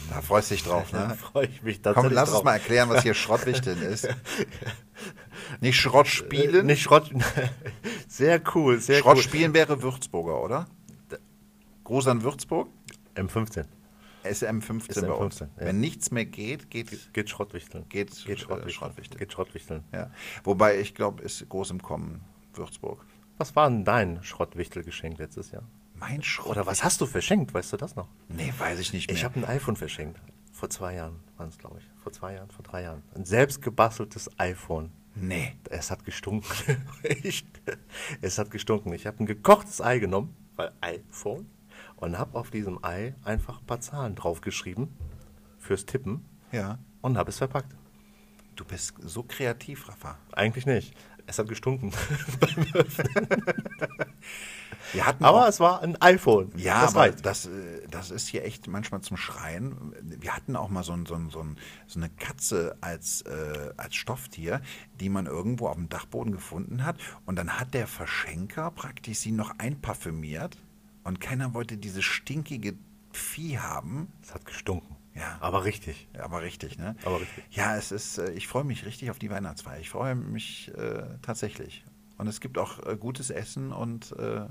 Da 0.09 0.21
freust 0.21 0.51
du 0.51 0.55
dich 0.55 0.63
drauf, 0.63 0.89
Da 0.91 1.07
ne? 1.07 1.15
freue 1.15 1.47
ich 1.47 1.63
mich 1.63 1.77
Komm, 1.81 1.93
tatsächlich 1.93 2.13
lass 2.15 2.29
drauf. 2.29 2.39
uns 2.39 2.45
mal 2.45 2.53
erklären, 2.53 2.89
was 2.89 3.03
hier 3.03 3.13
Schrottwichteln 3.13 3.81
ist. 3.81 4.07
Nicht 5.61 5.77
Schrott 5.79 6.07
spielen. 6.07 6.65
Nicht 6.65 6.81
Schrott. 6.83 7.09
sehr 8.07 8.41
cool, 8.55 8.79
sehr 8.79 8.99
Schrott 8.99 9.17
cool. 9.17 9.23
spielen 9.23 9.53
wäre 9.53 9.81
Würzburger, 9.81 10.41
oder? 10.41 10.67
Gruß 11.85 12.07
an 12.07 12.21
Würzburg. 12.23 12.69
M15. 13.15 13.65
SM15 14.23 15.01
bei 15.07 15.11
uns. 15.13 15.41
SM15, 15.41 15.47
ja. 15.59 15.65
Wenn 15.65 15.79
nichts 15.79 16.11
mehr 16.11 16.25
geht, 16.25 16.69
geht, 16.69 17.13
Geht 17.13 17.29
Schrottwichteln. 17.29 17.85
geht, 17.89 18.09
Geht 18.25 18.39
Schrottwichteln. 18.39 18.69
Schrottwichteln. 18.69 19.19
Geht 19.19 19.33
Schrottwichteln. 19.33 19.83
Ja. 19.91 20.11
Wobei 20.43 20.79
ich 20.79 20.93
glaube, 20.95 21.23
ist 21.23 21.47
groß 21.49 21.71
im 21.71 21.81
Kommen 21.81 22.21
Würzburg. 22.53 23.05
Was 23.37 23.55
war 23.55 23.69
denn 23.69 23.83
dein 23.85 24.23
Schrottwichtelgeschenk 24.23 25.17
letztes 25.17 25.51
Jahr? 25.51 25.63
Mein 25.95 26.21
Schrott. 26.23 26.47
Oder 26.51 26.65
was 26.65 26.83
hast 26.83 26.99
du 27.01 27.05
verschenkt? 27.05 27.53
Weißt 27.53 27.73
du 27.73 27.77
das 27.77 27.95
noch? 27.95 28.07
Nee, 28.27 28.53
weiß 28.57 28.79
ich 28.79 28.93
nicht 28.93 29.07
mehr. 29.07 29.15
Ich 29.17 29.23
habe 29.23 29.39
ein 29.39 29.45
iPhone 29.45 29.75
verschenkt. 29.75 30.19
Vor 30.51 30.69
zwei 30.69 30.95
Jahren 30.95 31.19
waren 31.37 31.49
es, 31.49 31.57
glaube 31.57 31.77
ich. 31.79 31.89
Vor 32.03 32.11
zwei 32.11 32.33
Jahren, 32.33 32.49
vor 32.51 32.63
drei 32.63 32.83
Jahren. 32.83 33.01
Ein 33.15 33.25
selbst 33.25 33.61
gebasteltes 33.61 34.29
iPhone. 34.37 34.91
nee. 35.15 35.53
Es 35.69 35.89
hat 35.91 36.03
gestunken. 36.05 36.47
Echt. 37.03 37.47
Es 38.21 38.37
hat 38.37 38.51
gestunken. 38.51 38.93
Ich 38.93 39.07
habe 39.07 39.23
ein 39.23 39.25
gekochtes 39.25 39.81
Ei 39.81 39.99
genommen, 39.99 40.35
weil 40.55 40.71
iPhone, 40.81 41.47
und 42.01 42.17
habe 42.19 42.37
auf 42.37 42.51
diesem 42.51 42.83
Ei 42.83 43.15
einfach 43.23 43.59
ein 43.61 43.65
paar 43.65 43.79
Zahlen 43.79 44.15
draufgeschrieben 44.15 44.89
fürs 45.57 45.85
Tippen 45.85 46.25
Ja. 46.51 46.77
und 47.01 47.17
habe 47.17 47.29
es 47.29 47.37
verpackt. 47.37 47.73
Du 48.55 48.65
bist 48.65 48.95
so 49.01 49.23
kreativ, 49.23 49.87
Rafa. 49.87 50.17
Eigentlich 50.33 50.65
nicht. 50.65 50.93
Es 51.25 51.39
hat 51.39 51.47
gestunken. 51.47 51.93
Wir 54.93 55.05
hatten 55.05 55.23
Aber 55.23 55.43
auch, 55.45 55.47
es 55.47 55.59
war 55.61 55.81
ein 55.81 55.95
iPhone. 56.01 56.51
ja, 56.57 56.81
das 56.81 56.91
aber 56.91 57.01
reicht. 57.01 57.25
das, 57.25 57.45
äh, 57.45 57.87
das 57.89 58.11
ist 58.11 58.27
hier 58.27 58.43
echt 58.43 58.67
manchmal 58.67 59.01
zum 59.01 59.15
Schreien. 59.15 59.93
Wir 60.01 60.35
hatten 60.35 60.55
auch 60.57 60.69
mal 60.69 60.83
so, 60.83 60.91
ein, 60.93 61.05
so, 61.05 61.15
ein, 61.15 61.29
so 61.29 61.99
eine 61.99 62.09
Katze 62.09 62.75
als, 62.81 63.21
äh, 63.21 63.71
als 63.77 63.95
Stofftier, 63.95 64.61
die 64.99 65.07
man 65.09 65.27
irgendwo 65.27 65.67
auf 65.67 65.75
dem 65.75 65.87
Dachboden 65.87 66.33
gefunden 66.33 66.83
hat. 66.83 66.97
Und 67.25 67.37
dann 67.37 67.57
hat 67.59 67.73
der 67.73 67.87
Verschenker 67.87 68.71
praktisch 68.71 69.19
sie 69.19 69.31
noch 69.31 69.57
einparfümiert. 69.59 70.57
Und 71.03 71.19
keiner 71.19 71.53
wollte 71.53 71.77
dieses 71.77 72.03
stinkige 72.03 72.75
Vieh 73.11 73.59
haben. 73.59 74.07
Es 74.21 74.33
hat 74.33 74.45
gestunken. 74.45 74.95
Ja. 75.13 75.37
Aber 75.41 75.65
richtig. 75.65 76.07
Aber 76.17 76.41
richtig, 76.41 76.77
ne? 76.77 76.95
Aber 77.03 77.19
richtig. 77.19 77.43
Ja, 77.51 77.75
es 77.75 77.91
ist, 77.91 78.17
äh, 78.17 78.31
ich 78.31 78.47
freue 78.47 78.63
mich 78.63 78.85
richtig 78.85 79.11
auf 79.11 79.19
die 79.19 79.29
Weihnachtsfeier. 79.29 79.79
Ich 79.79 79.89
freue 79.89 80.15
mich 80.15 80.71
äh, 80.75 81.03
tatsächlich. 81.21 81.83
Und 82.17 82.27
es 82.27 82.39
gibt 82.39 82.57
auch 82.57 82.85
äh, 82.85 82.95
gutes 82.95 83.29
Essen 83.29 83.71
und 83.71 84.13
äh, 84.13 84.45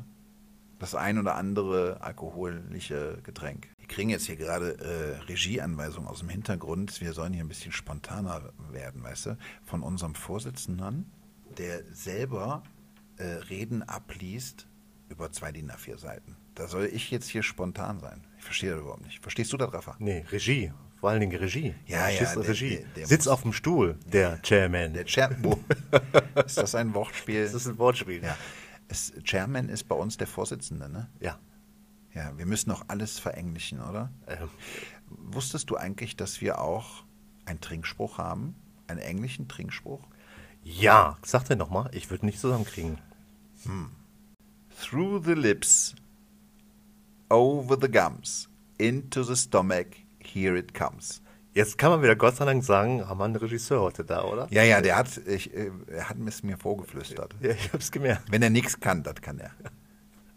das 0.79 0.95
ein 0.95 1.19
oder 1.19 1.37
andere 1.37 2.01
alkoholische 2.01 3.19
Getränk. 3.23 3.69
Wir 3.79 3.87
kriegen 3.87 4.11
jetzt 4.11 4.27
hier 4.27 4.37
gerade 4.37 4.79
äh, 4.79 5.19
Regieanweisungen 5.29 6.09
aus 6.09 6.21
dem 6.21 6.29
Hintergrund. 6.29 7.01
Wir 7.01 7.13
sollen 7.13 7.33
hier 7.33 7.45
ein 7.45 7.49
bisschen 7.49 7.73
spontaner 7.73 8.53
werden, 8.71 9.03
weißt 9.03 9.27
du? 9.27 9.39
Von 9.65 9.83
unserem 9.83 10.15
Vorsitzenden, 10.15 11.11
der 11.59 11.85
selber 11.93 12.63
äh, 13.19 13.25
Reden 13.25 13.83
abliest 13.83 14.67
über 15.11 15.31
zwei 15.33 15.53
DIN 15.53 15.71
A4 15.71 15.99
Seiten. 15.99 16.37
Da 16.55 16.67
soll 16.67 16.87
ich 16.87 17.11
jetzt 17.11 17.29
hier 17.29 17.43
spontan 17.43 18.01
sein. 18.01 18.25
Ich 18.39 18.45
verstehe 18.45 18.71
das 18.71 18.81
überhaupt 18.81 19.03
nicht. 19.03 19.21
Verstehst 19.23 19.53
du 19.53 19.57
das, 19.59 19.73
Rafa? 19.73 19.97
Nee, 19.99 20.25
Regie. 20.31 20.73
Vor 20.99 21.11
allen 21.11 21.21
Dingen 21.21 21.37
Regie. 21.37 21.75
Ja, 21.87 22.09
ja, 22.09 22.35
der- 22.35 22.49
Regie. 22.49 22.77
der- 22.77 22.87
der 22.97 23.07
Sitz 23.07 23.27
auf 23.27 23.43
dem 23.43 23.53
Stuhl, 23.53 23.99
der 24.07 24.41
Chairman. 24.43 24.93
Der 24.95 25.05
Chairman. 25.07 25.65
ist 26.47 26.57
das 26.59 26.75
ein 26.75 26.95
Wortspiel? 26.95 27.43
das 27.45 27.55
ist 27.55 27.67
ein 27.67 27.79
Wortspiel. 27.79 28.23
ja. 28.23 28.37
Es, 28.89 29.13
Chairman 29.23 29.69
ist 29.69 29.85
bei 29.85 29.95
uns 29.95 30.17
der 30.17 30.27
Vorsitzende, 30.27 30.89
ne? 30.89 31.09
Ja. 31.21 31.39
Ja, 32.13 32.37
wir 32.37 32.45
müssen 32.47 32.71
auch 32.73 32.85
alles 32.89 33.19
verenglischen, 33.21 33.81
oder? 33.81 34.11
Ähm, 34.27 34.49
Wusstest 35.09 35.71
du 35.71 35.77
eigentlich, 35.77 36.17
dass 36.17 36.41
wir 36.41 36.61
auch 36.61 37.05
einen 37.47 37.61
Trinkspruch 37.61 38.19
haben? 38.19 38.55
Einen 38.89 38.99
englischen 39.01 39.49
Trinkspruch? 39.49 40.07
ja, 40.63 41.17
sag 41.23 41.45
dir 41.45 41.57
nochmal, 41.57 41.89
ich 41.95 42.11
würde 42.11 42.27
nicht 42.27 42.39
zusammenkriegen. 42.41 42.99
Through 44.81 45.25
the 45.25 45.35
lips, 45.35 45.95
over 47.31 47.77
the 47.77 47.89
gums, 47.89 48.49
into 48.79 49.23
the 49.23 49.37
stomach, 49.37 49.99
here 50.19 50.57
it 50.57 50.73
comes. 50.73 51.21
Jetzt 51.55 51.77
kann 51.77 51.91
man 51.91 52.03
wieder 52.03 52.17
Gott 52.17 52.37
sei 52.37 52.47
Dank 52.47 52.65
sagen, 52.65 53.07
haben 53.07 53.19
wir 53.19 53.25
einen 53.25 53.37
Regisseur 53.37 53.83
heute 53.83 54.05
da, 54.05 54.25
oder? 54.25 54.47
Ja, 54.51 54.63
ja, 54.63 54.81
der 54.81 54.97
hat, 54.97 55.19
ich, 55.27 55.53
äh, 55.55 55.71
er 55.89 56.09
hat 56.09 56.17
es 56.27 56.43
mir 56.43 56.57
vorgeflüstert. 56.57 57.35
Ja, 57.43 57.51
ich 57.51 57.73
hab's 57.73 57.93
gemerkt. 57.93 58.31
Wenn 58.31 58.43
er 58.43 58.49
nichts 58.49 58.81
kann, 58.81 59.03
das 59.03 59.17
kann 59.17 59.39
er. 59.39 59.51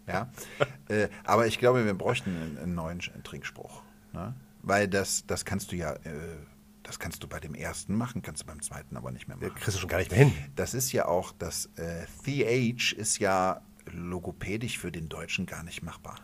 Ja, 0.07 0.29
äh, 0.89 1.07
aber 1.23 1.47
ich 1.47 1.57
glaube, 1.57 1.85
wir 1.85 1.93
bräuchten 1.93 2.35
einen, 2.35 2.57
einen 2.57 2.75
neuen 2.75 2.99
Trinkspruch, 3.23 3.81
ne? 4.11 4.33
weil 4.61 4.89
das, 4.89 5.25
das 5.25 5.45
kannst 5.45 5.71
du 5.71 5.77
ja, 5.77 5.93
äh, 5.93 6.35
das 6.83 6.99
kannst 6.99 7.23
du 7.23 7.27
bei 7.27 7.39
dem 7.39 7.55
ersten 7.55 7.95
machen, 7.95 8.21
kannst 8.21 8.41
du 8.41 8.47
beim 8.47 8.61
zweiten 8.61 8.97
aber 8.97 9.11
nicht 9.11 9.29
mehr 9.29 9.37
machen. 9.37 9.55
kriegst 9.55 9.77
du 9.77 9.79
schon 9.79 9.89
gar 9.89 9.99
nicht 9.99 10.11
mehr 10.11 10.19
hin. 10.19 10.33
Das 10.57 10.73
ist 10.73 10.91
ja 10.91 11.05
auch, 11.05 11.31
das 11.31 11.69
äh, 11.77 12.05
TH 12.25 12.91
ist 12.91 13.19
ja 13.19 13.61
logopädisch 13.91 14.77
für 14.77 14.91
den 14.91 15.09
Deutschen 15.09 15.45
gar 15.45 15.63
nicht 15.63 15.83
machbar. 15.83 16.15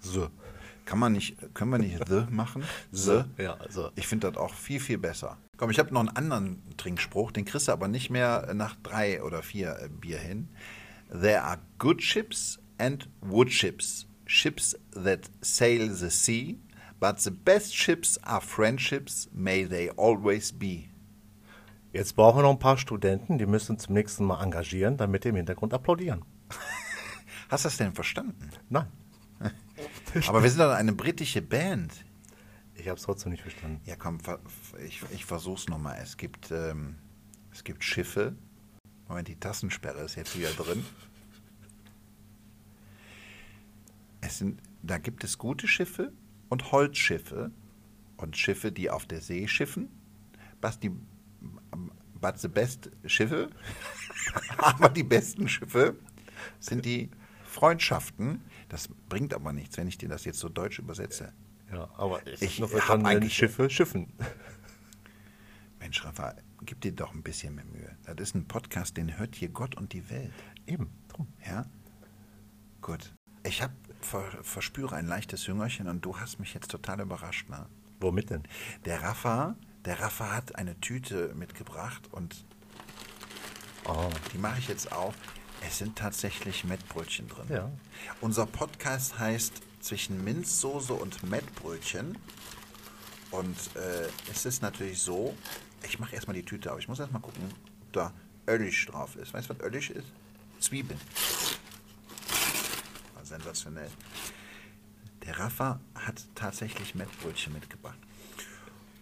So. 0.00 0.28
Kann 0.84 0.98
man 0.98 1.12
nicht, 1.12 1.36
können 1.54 1.70
wir 1.70 1.78
nicht 1.78 2.06
the 2.08 2.24
machen? 2.30 2.64
The? 2.90 3.22
Ja, 3.38 3.54
also. 3.54 3.90
Ich 3.94 4.06
finde 4.06 4.30
das 4.30 4.36
auch 4.36 4.54
viel, 4.54 4.80
viel 4.80 4.98
besser. 4.98 5.38
Komm, 5.56 5.70
ich 5.70 5.78
habe 5.78 5.94
noch 5.94 6.00
einen 6.00 6.08
anderen 6.08 6.62
Trinkspruch, 6.76 7.30
den 7.30 7.44
kriegst 7.44 7.68
du 7.68 7.72
aber 7.72 7.86
nicht 7.88 8.10
mehr 8.10 8.52
nach 8.54 8.74
drei 8.82 9.22
oder 9.22 9.42
vier 9.42 9.78
äh, 9.80 9.88
Bier 9.88 10.18
hin. 10.18 10.48
There 11.08 11.42
are 11.42 11.60
good 11.78 12.02
ships 12.02 12.58
and 12.78 13.08
wood 13.20 13.52
ships. 13.52 14.06
Ships 14.26 14.76
that 14.92 15.30
sail 15.40 15.90
the 15.94 16.10
sea. 16.10 16.58
But 16.98 17.20
the 17.20 17.30
best 17.30 17.74
ships 17.74 18.18
are 18.22 18.40
friendships, 18.40 19.28
may 19.32 19.64
they 19.64 19.90
always 19.96 20.52
be. 20.52 20.84
Jetzt 21.92 22.16
brauchen 22.16 22.38
wir 22.38 22.42
noch 22.42 22.52
ein 22.52 22.58
paar 22.58 22.78
Studenten, 22.78 23.38
die 23.38 23.46
müssen 23.46 23.78
zum 23.78 23.94
nächsten 23.94 24.24
Mal 24.24 24.42
engagieren, 24.42 24.96
damit 24.96 25.24
die 25.24 25.28
im 25.28 25.36
Hintergrund 25.36 25.74
applaudieren. 25.74 26.24
Hast 27.52 27.66
du 27.66 27.68
das 27.68 27.76
denn 27.76 27.92
verstanden? 27.92 28.48
Nein, 28.70 28.86
Aber 30.26 30.42
wir 30.42 30.48
sind 30.48 30.60
doch 30.60 30.70
eine 30.70 30.94
britische 30.94 31.42
Band. 31.42 31.92
ich 32.74 32.88
habe 32.88 32.96
es 32.96 33.02
trotzdem 33.02 33.30
nicht 33.30 33.42
verstanden. 33.42 33.78
Ja, 33.84 33.94
komm, 33.94 34.16
ich, 34.82 35.02
ich 35.10 35.26
versuch's 35.26 35.68
nochmal. 35.68 35.98
Es 36.02 36.16
gibt, 36.16 36.50
ähm, 36.50 36.96
es 37.52 37.62
gibt 37.62 37.84
Schiffe. 37.84 38.34
Moment, 39.06 39.28
die 39.28 39.36
Tassensperre 39.36 40.00
ist 40.00 40.14
jetzt 40.14 40.34
wieder 40.34 40.48
drin. 40.52 40.82
Es 44.22 44.38
sind, 44.38 44.62
da 44.82 44.96
gibt 44.96 45.22
es 45.22 45.36
gute 45.36 45.68
Schiffe 45.68 46.10
und 46.48 46.72
Holzschiffe 46.72 47.50
und 48.16 48.34
Schiffe, 48.34 48.72
die 48.72 48.88
auf 48.88 49.04
der 49.04 49.20
See 49.20 49.46
schiffen. 49.46 49.90
Was 50.62 50.80
die, 50.80 50.90
but 52.14 52.38
the 52.38 52.48
best 52.48 52.88
Schiffe, 53.04 53.50
aber 54.56 54.88
die 54.88 55.04
besten 55.04 55.48
Schiffe 55.48 55.96
sind 56.58 56.86
die 56.86 57.10
Freundschaften. 57.52 58.42
Das 58.68 58.88
bringt 59.08 59.34
aber 59.34 59.52
nichts, 59.52 59.76
wenn 59.76 59.86
ich 59.86 59.98
dir 59.98 60.08
das 60.08 60.24
jetzt 60.24 60.38
so 60.38 60.48
deutsch 60.48 60.78
übersetze. 60.78 61.32
Ja, 61.70 61.88
aber 61.96 62.26
ich, 62.26 62.42
Ich 62.42 62.58
nur 62.58 62.68
hab 62.68 62.76
verstanden, 62.76 63.06
wenn 63.06 63.16
eigentlich- 63.18 63.34
Schiffe 63.34 63.68
schiffen. 63.70 64.12
Mensch, 65.78 66.04
Rafa, 66.04 66.34
gib 66.62 66.80
dir 66.80 66.92
doch 66.92 67.12
ein 67.12 67.22
bisschen 67.22 67.54
mehr 67.54 67.64
Mühe. 67.64 67.96
Das 68.04 68.16
ist 68.20 68.34
ein 68.34 68.46
Podcast, 68.48 68.96
den 68.96 69.18
hört 69.18 69.34
hier 69.34 69.48
Gott 69.48 69.76
und 69.76 69.92
die 69.92 70.08
Welt. 70.10 70.32
Eben, 70.66 70.90
drum. 71.08 71.28
Ja? 71.44 71.66
Gut. 72.80 73.12
Ich 73.44 73.62
hab, 73.62 73.72
ver, 74.00 74.22
verspüre 74.42 74.94
ein 74.96 75.06
leichtes 75.06 75.46
Hüngerchen 75.48 75.88
und 75.88 76.04
du 76.04 76.18
hast 76.18 76.38
mich 76.38 76.54
jetzt 76.54 76.70
total 76.70 77.00
überrascht. 77.00 77.48
Ne? 77.48 77.66
Womit 78.00 78.30
denn? 78.30 78.44
Der 78.84 79.02
Rafa, 79.02 79.56
der 79.84 80.00
Rafa 80.00 80.30
hat 80.34 80.54
eine 80.56 80.78
Tüte 80.80 81.34
mitgebracht 81.34 82.08
und 82.12 82.44
Oh, 83.84 84.08
die 84.32 84.38
mache 84.38 84.60
ich 84.60 84.68
jetzt 84.68 84.92
auf. 84.92 85.14
Es 85.66 85.78
sind 85.78 85.96
tatsächlich 85.96 86.64
Mettbrötchen 86.64 87.28
drin. 87.28 87.46
Ja. 87.48 87.70
Unser 88.20 88.46
Podcast 88.46 89.18
heißt 89.18 89.62
Zwischen 89.80 90.22
Minzsoße 90.22 90.92
und 90.92 91.22
Mettbrötchen. 91.22 92.18
Und 93.30 93.56
äh, 93.76 94.08
es 94.30 94.44
ist 94.44 94.62
natürlich 94.62 95.00
so, 95.00 95.36
ich 95.84 95.98
mache 95.98 96.14
erstmal 96.14 96.34
die 96.34 96.44
Tüte 96.44 96.72
auf. 96.72 96.78
Ich 96.78 96.88
muss 96.88 96.98
erstmal 96.98 97.22
gucken, 97.22 97.42
ob 97.82 97.92
da 97.92 98.12
Ölisch 98.46 98.86
drauf 98.86 99.16
ist. 99.16 99.32
Weißt 99.32 99.48
du, 99.48 99.54
was 99.54 99.66
Ölisch 99.66 99.90
ist? 99.90 100.06
Zwiebeln. 100.60 101.00
War 103.14 103.24
sensationell. 103.24 103.90
Der 105.24 105.38
Rafa 105.38 105.80
hat 105.94 106.24
tatsächlich 106.34 106.94
Mettbrötchen 106.94 107.52
mitgebracht. 107.52 107.98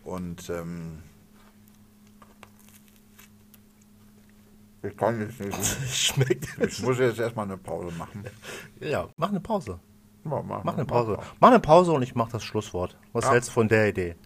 Und 0.05 0.49
ähm, 0.51 1.03
ich 4.83 4.97
kann 4.97 5.21
jetzt 5.21 5.41
nicht. 5.41 5.57
schmeckt. 5.95 6.49
Ich 6.67 6.83
muss 6.83 6.99
jetzt 6.99 7.19
erstmal 7.19 7.47
eine 7.47 7.57
Pause 7.57 7.91
machen. 7.97 8.25
Ja, 8.81 9.09
mach 9.17 9.29
eine 9.31 9.41
Pause. 9.41 9.79
Ja, 10.25 10.43
mach, 10.43 10.65
Mach 10.65 10.75
eine 10.75 10.85
Pause. 10.85 11.19
Mach 11.41 11.49
eine 11.49 11.61
Pause 11.61 11.93
und 11.93 12.03
ich 12.03 12.15
mach 12.15 12.29
das 12.31 12.45
Schlusswort. 12.45 12.97
Was 13.13 13.25
Ja. 13.25 13.33
hältst 13.33 13.51
du 13.51 13.53
von 13.55 13.69
der 13.69 13.89
Idee? 13.89 14.17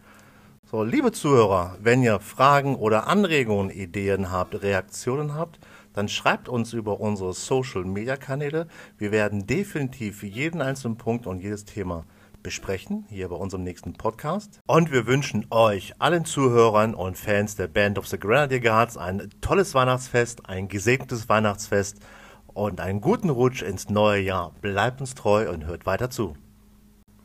So, 0.70 0.82
liebe 0.82 1.12
Zuhörer, 1.12 1.76
wenn 1.80 2.02
ihr 2.02 2.18
Fragen 2.20 2.74
oder 2.74 3.06
Anregungen, 3.06 3.70
Ideen 3.70 4.32
habt, 4.32 4.60
Reaktionen 4.62 5.34
habt, 5.34 5.60
dann 5.92 6.08
schreibt 6.08 6.48
uns 6.48 6.72
über 6.72 6.98
unsere 7.00 7.32
Social 7.32 7.84
Media 7.84 8.16
Kanäle. 8.16 8.66
Wir 8.98 9.12
werden 9.12 9.46
definitiv 9.46 10.24
jeden 10.24 10.60
einzelnen 10.62 10.96
Punkt 10.96 11.26
und 11.28 11.40
jedes 11.40 11.64
Thema 11.64 12.04
besprechen, 12.44 13.06
hier 13.08 13.28
bei 13.28 13.34
unserem 13.34 13.64
nächsten 13.64 13.94
Podcast. 13.94 14.60
Und 14.66 14.92
wir 14.92 15.06
wünschen 15.06 15.46
euch, 15.50 15.94
allen 15.98 16.24
Zuhörern 16.24 16.94
und 16.94 17.18
Fans 17.18 17.56
der 17.56 17.66
Band 17.66 17.98
of 17.98 18.06
the 18.06 18.18
Grenadier 18.18 18.60
Guards, 18.60 18.96
ein 18.96 19.30
tolles 19.40 19.74
Weihnachtsfest, 19.74 20.48
ein 20.48 20.68
gesegnetes 20.68 21.28
Weihnachtsfest 21.28 21.98
und 22.46 22.80
einen 22.80 23.00
guten 23.00 23.30
Rutsch 23.30 23.62
ins 23.62 23.88
neue 23.88 24.20
Jahr. 24.20 24.54
Bleibt 24.60 25.00
uns 25.00 25.14
treu 25.14 25.50
und 25.50 25.64
hört 25.64 25.86
weiter 25.86 26.10
zu. 26.10 26.36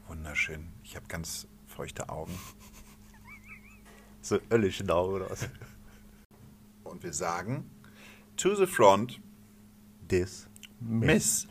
Wunderschön. 0.07 0.69
Ich 0.83 0.95
habe 0.95 1.05
ganz 1.07 1.47
feuchte 1.67 2.09
Augen. 2.09 2.33
So 4.21 4.37
öllig 4.51 4.77
genau, 4.77 5.07
oder 5.07 5.29
was? 5.29 5.47
Und 6.83 7.03
wir 7.03 7.13
sagen, 7.13 7.71
to 8.35 8.53
the 8.53 8.65
front, 8.65 9.21
Dis. 10.11 10.47
Miss. 10.79 11.47